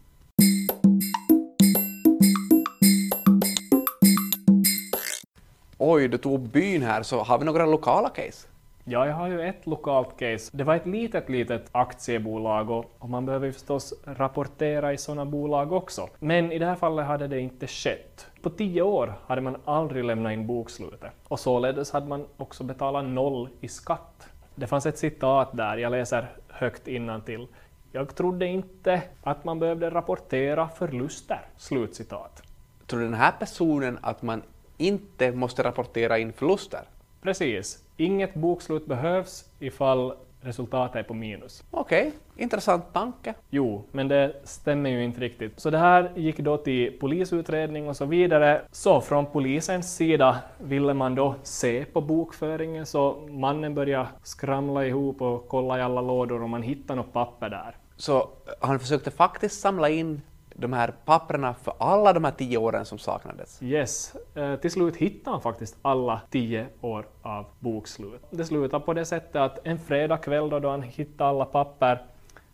Oj, 5.79 6.09
du 6.09 6.19
tog 6.19 6.41
byn 6.41 6.83
här, 6.83 7.03
så 7.03 7.23
har 7.23 7.39
vi 7.39 7.45
några 7.45 7.67
lokala 7.67 8.09
case? 8.09 8.49
Ja, 8.85 9.07
jag 9.07 9.15
har 9.15 9.29
ju 9.29 9.41
ett 9.41 9.67
lokalt 9.67 10.19
case. 10.19 10.51
Det 10.57 10.65
var 10.65 10.75
ett 10.75 10.87
litet, 10.87 11.29
litet 11.29 11.69
aktiebolag 11.73 12.71
och, 12.71 13.11
man 13.11 13.27
behöver 13.27 13.47
ju 13.47 13.53
förstås 13.53 13.95
rapportera 14.05 14.93
i 14.93 14.99
sådana 14.99 15.25
bolag 15.25 15.73
också. 15.73 16.09
Men 16.19 16.53
i 16.53 16.59
det 16.59 16.67
här 16.67 16.75
fallet 16.75 17.07
hade 17.07 17.29
det 17.29 17.41
inte 17.41 17.67
skett. 17.67 18.27
På 18.43 18.51
tio 18.51 18.83
år 18.83 19.15
hade 19.27 19.41
man 19.41 19.57
aldrig 19.65 20.05
lämnat 20.05 20.33
in 20.33 20.47
bokslutet 20.47 21.11
och 21.29 21.41
således 21.41 21.91
hade 21.91 22.07
man 22.07 22.27
också 22.37 22.65
betalat 22.65 23.05
noll 23.05 23.49
i 23.61 23.69
skatt. 23.69 24.29
Det 24.55 24.67
fanns 24.67 24.87
ett 24.87 24.99
citat 24.99 25.57
där, 25.57 25.77
jag 25.77 25.91
läser 25.91 26.33
högt 26.49 26.85
till. 27.25 27.47
Jag 27.93 28.15
trodde 28.15 28.47
inte 28.47 29.03
att 29.23 29.45
man 29.45 29.59
behövde 29.59 29.91
rapportera 29.91 30.69
förluster. 30.69 31.41
Slutcitat. 31.57 32.43
Tror 32.87 33.01
den 33.01 33.15
här 33.15 33.33
personen 33.39 33.99
att 34.03 34.23
man 34.23 34.43
inte 34.77 35.33
måste 35.33 35.63
rapportera 35.63 36.19
in 36.19 36.33
förluster? 36.33 36.81
Precis. 37.23 37.85
Inget 38.03 38.35
bokslut 38.35 38.87
behövs 38.87 39.45
ifall 39.59 40.13
resultatet 40.41 40.97
är 40.97 41.03
på 41.03 41.15
minus. 41.15 41.65
Okej, 41.71 42.07
okay. 42.07 42.43
intressant 42.45 42.93
tanke. 42.93 43.35
Jo, 43.51 43.85
men 43.93 44.09
det 44.09 44.41
stämmer 44.45 44.91
ju 44.91 45.05
inte 45.05 45.21
riktigt. 45.21 45.61
Så 45.61 45.71
det 45.71 45.79
här 45.79 46.13
gick 46.17 46.39
då 46.39 46.57
till 46.57 46.99
polisutredning 47.01 47.89
och 47.89 47.97
så 47.97 48.05
vidare. 48.05 48.63
Så 48.71 49.01
från 49.01 49.27
polisens 49.27 49.97
sida 49.97 50.39
ville 50.59 50.95
man 50.95 51.15
då 51.15 51.35
se 51.43 51.85
på 51.85 52.01
bokföringen 52.01 52.87
så 52.87 53.29
mannen 53.29 53.75
började 53.75 54.09
skramla 54.23 54.87
ihop 54.87 55.23
och 55.23 55.49
kolla 55.49 55.79
i 55.79 55.83
alla 55.83 56.01
lådor 56.01 56.43
och 56.43 56.51
man 56.51 56.63
hittade 56.63 56.97
något 56.97 57.13
papper 57.13 57.49
där. 57.49 57.77
Så 57.97 58.29
han 58.61 58.79
försökte 58.79 59.11
faktiskt 59.11 59.61
samla 59.61 59.89
in 59.89 60.21
de 60.55 60.73
här 60.73 60.93
papperna 61.05 61.55
för 61.55 61.75
alla 61.79 62.13
de 62.13 62.25
här 62.25 62.33
tio 62.33 62.59
åren 62.59 62.85
som 62.85 62.99
saknades? 62.99 63.63
Yes, 63.63 64.17
eh, 64.35 64.57
till 64.57 64.71
slut 64.71 64.97
hittade 64.97 65.35
han 65.35 65.41
faktiskt 65.43 65.77
alla 65.83 66.21
tio 66.31 66.67
år 66.81 67.07
av 67.23 67.47
bokslut. 67.59 68.23
Det 68.31 68.45
slutade 68.45 68.85
på 68.85 68.95
det 68.95 69.05
sättet 69.05 69.37
att 69.37 69.67
en 69.67 69.79
fredag 69.79 70.17
kväll 70.17 70.51
då, 70.51 70.59
då 70.59 70.71
han 70.71 70.83
hittade 70.83 71.31
alla 71.31 71.45
papper 71.45 72.03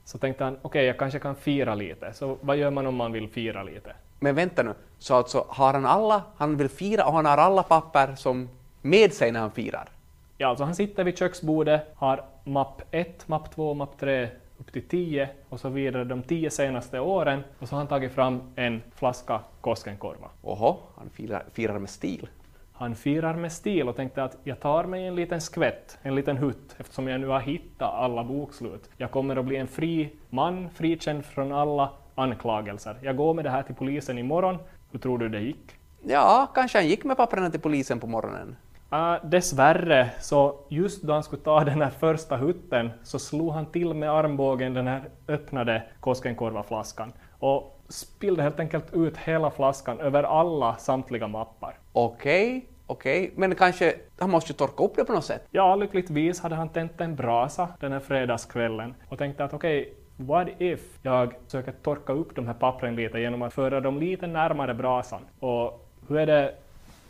så 0.05 0.19
tänkte 0.19 0.45
han 0.45 0.55
okej, 0.55 0.69
okay, 0.69 0.85
jag 0.85 0.99
kanske 0.99 1.19
kan 1.19 1.35
fira 1.35 1.75
lite. 1.75 2.13
Så 2.13 2.37
vad 2.41 2.57
gör 2.57 2.71
man 2.71 2.87
om 2.87 2.95
man 2.95 3.13
vill 3.13 3.29
fira 3.29 3.63
lite? 3.63 3.93
Men 4.21 4.35
vänta 4.35 4.63
nu, 4.63 4.75
så 4.99 5.15
alltså 5.15 5.45
har 5.49 5.73
han 5.73 5.87
alla, 5.87 6.23
han 6.37 6.57
vill 6.57 6.69
fira 6.69 7.07
och 7.07 7.13
han 7.13 7.27
har 7.27 7.37
alla 7.37 7.63
papper 7.63 8.15
som 8.15 8.49
med 8.83 9.13
sig 9.13 9.33
när 9.33 9.41
han 9.41 9.51
firar? 9.51 9.89
Ja, 10.37 10.49
alltså 10.49 10.65
han 10.65 10.75
sitter 10.75 11.05
vid 11.05 11.19
köksbordet, 11.19 11.93
har 11.95 12.25
mapp 12.45 12.83
1, 12.91 13.29
mapp 13.29 13.55
2, 13.55 13.75
mapp 13.75 13.99
3, 14.01 14.29
upp 14.59 14.73
till 14.73 14.89
10 14.89 15.29
och 15.49 15.61
så 15.61 15.69
vidare 15.69 16.05
de 16.05 16.23
tio 16.23 16.51
senaste 16.51 17.01
åren 17.01 17.45
och 17.59 17.69
så 17.69 17.75
har 17.75 17.79
han 17.79 17.87
tagit 17.87 18.13
fram 18.13 18.41
en 18.57 18.83
flaska 18.95 19.41
Koskenkorva. 19.61 20.29
Oho, 20.43 20.77
han 20.97 21.11
firar, 21.11 21.45
firar 21.53 21.79
med 21.79 21.91
stil. 21.91 22.29
Han 22.73 22.95
firar 22.95 23.35
med 23.35 23.53
stil 23.53 23.89
och 23.89 23.97
tänkte 23.97 24.25
att 24.25 24.37
jag 24.45 24.61
tar 24.61 24.85
mig 24.85 25.07
en 25.07 25.15
liten 25.15 25.41
skvätt, 25.41 25.99
en 26.03 26.15
liten 26.15 26.37
hutt, 26.37 26.77
eftersom 26.79 27.09
jag 27.09 27.21
nu 27.21 27.27
har 27.27 27.41
hittat 27.41 27.95
alla 27.95 28.25
bokslut. 28.25 28.91
Jag 28.97 29.11
kommer 29.11 29.37
att 29.37 29.45
bli 29.45 29.57
en 29.57 29.69
fri 29.69 30.11
man, 30.31 30.71
frikänd 30.71 31.25
från 31.25 31.53
alla 31.53 31.91
anklagelser. 32.15 32.97
Jag 33.03 33.17
går 33.17 33.35
med 33.35 33.45
det 33.45 33.51
här 33.51 33.63
till 33.63 33.75
polisen 33.75 34.19
imorgon. 34.19 34.59
Hur 34.91 34.99
tror 34.99 35.19
du 35.19 35.29
det 35.29 35.41
gick? 35.41 35.77
Ja, 36.03 36.49
kanske 36.55 36.79
han 36.79 36.89
gick 36.89 37.05
med 37.05 37.17
papperna 37.17 37.51
till 37.51 37.61
polisen 37.61 38.01
på 38.01 38.07
morgonen. 38.07 38.57
Uh, 38.93 39.25
dessvärre, 39.25 40.11
så 40.21 40.55
just 40.69 41.03
då 41.03 41.13
han 41.13 41.23
skulle 41.23 41.43
ta 41.43 41.65
den 41.65 41.83
här 41.83 41.91
första 41.91 42.37
hutten 42.37 42.91
så 43.03 43.19
slog 43.19 43.53
han 43.53 43.67
till 43.67 43.95
med 43.95 44.11
armbågen 44.11 44.75
den 44.75 44.87
här 44.87 45.03
öppnade 45.29 45.83
Koskenkorva-flaskan 46.01 47.13
och 47.39 47.81
spillde 47.89 48.43
helt 48.43 48.61
enkelt 48.61 48.95
ut 48.95 49.17
hela 49.17 49.51
flaskan 49.51 50.01
över 50.01 50.23
alla 50.23 50.77
samtliga 50.77 51.29
mappar. 51.29 51.79
Okej, 51.93 52.57
okay, 52.57 52.63
okej, 52.87 53.23
okay. 53.23 53.33
men 53.37 53.55
kanske 53.55 53.95
han 54.19 54.31
måste 54.31 54.53
ju 54.53 54.57
torka 54.57 54.85
upp 54.85 54.97
det 54.97 55.05
på 55.05 55.13
något 55.13 55.25
sätt? 55.25 55.47
Ja, 55.51 55.77
lyckligtvis 55.77 56.41
hade 56.41 56.55
han 56.55 56.69
tänt 56.69 57.01
en 57.01 57.17
brasa 57.17 57.69
den 57.81 57.93
här 57.93 58.01
fredagskvällen 58.01 58.95
och 59.09 59.19
tänkte 59.19 59.45
att 59.45 59.55
okej, 59.55 59.81
okay, 59.81 59.95
What 60.21 60.49
if 60.59 60.81
jag 61.03 61.35
försöker 61.45 61.73
torka 61.73 62.13
upp 62.13 62.35
de 62.35 62.47
här 62.47 62.55
pappren 62.55 62.97
lite 62.97 63.21
genom 63.21 63.43
att 63.43 63.55
föra 63.55 63.81
dem 63.81 63.99
lite 63.99 64.27
närmare 64.27 64.75
brasan? 64.75 65.21
Och 65.39 65.89
hur 66.09 66.19
är 66.19 66.27
det 66.27 66.55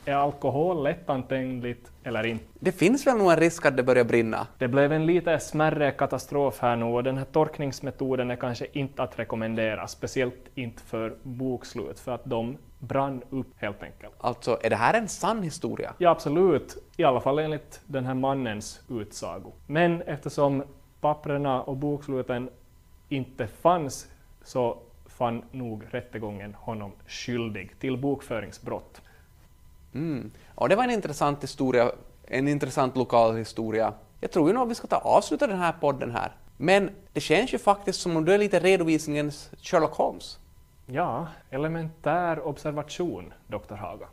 är 0.09 0.15
alkohol 0.15 0.83
lättantändligt 0.83 1.93
eller 2.05 2.27
inte? 2.27 2.45
Det 2.61 2.73
finns 2.73 3.07
väl 3.07 3.17
nog 3.17 3.33
en 3.33 3.37
risk 3.37 3.67
att 3.67 3.77
det 3.77 3.83
börjar 3.83 4.05
brinna? 4.05 4.47
Det 4.59 4.69
blev 4.69 4.93
en 4.93 5.07
lite 5.07 5.39
smärre 5.39 5.91
katastrof 5.91 6.59
här 6.61 6.77
nu 6.77 6.85
och 6.85 7.05
den 7.05 7.19
här 7.19 7.25
torkningsmetoden 7.25 8.31
är 8.31 8.37
kanske 8.37 8.67
inte 8.73 9.03
att 9.03 9.19
rekommendera, 9.19 9.87
speciellt 9.87 10.49
inte 10.55 10.83
för 10.83 11.17
bokslut, 11.23 12.01
för 12.01 12.13
att 12.13 12.25
de 12.25 12.59
brann 12.79 13.23
upp 13.31 13.47
helt 13.57 13.83
enkelt. 13.83 14.15
Alltså, 14.19 14.59
är 14.63 14.71
det 14.71 14.77
här 14.77 14.95
en 14.95 15.09
sann 15.09 15.43
historia? 15.43 15.95
Ja, 15.99 16.11
absolut. 16.11 16.77
I 16.97 17.05
alla 17.05 17.21
fall 17.21 17.39
enligt 17.39 17.81
den 17.87 18.07
här 18.07 18.15
mannens 18.15 18.81
utsago. 18.91 19.53
Men 19.67 20.03
eftersom 20.03 20.65
papperna 21.01 21.63
och 21.63 21.77
boksluten 21.77 22.51
inte 23.09 23.47
fanns 23.47 24.07
så 24.45 24.79
fann 25.07 25.43
nog 25.51 25.85
rättegången 25.91 26.55
honom 26.55 26.93
skyldig 27.07 27.79
till 27.79 27.97
bokföringsbrott. 27.97 29.03
Mm. 29.95 30.31
Ja, 30.57 30.69
det 30.69 30.77
var 30.77 30.85
en 30.85 30.91
intressant 30.91 31.43
historia, 31.43 31.91
en 32.27 32.49
intressant 32.49 32.97
lokal 32.97 33.37
historia. 33.37 33.93
Jag 34.21 34.31
tror 34.33 34.49
ju 34.49 34.55
nog 34.55 34.63
att 34.63 34.71
vi 34.71 34.75
ska 34.75 34.87
ta 34.87 34.97
avsluta 34.97 35.47
den 35.47 35.59
här 35.59 35.73
podden 35.73 36.11
här. 36.11 36.33
Men 36.57 36.91
det 37.13 37.21
känns 37.21 37.55
ju 37.55 37.59
faktiskt 37.59 38.01
som 38.01 38.17
om 38.17 38.25
du 38.25 38.35
är 38.35 38.39
lite 38.39 38.61
redovisningens 38.61 39.51
Sherlock 39.63 39.95
Holmes. 39.95 40.39
Ja, 40.87 41.27
elementär 41.51 42.47
observation, 42.47 43.33
Dr. 43.47 43.75
Haga. 43.75 44.07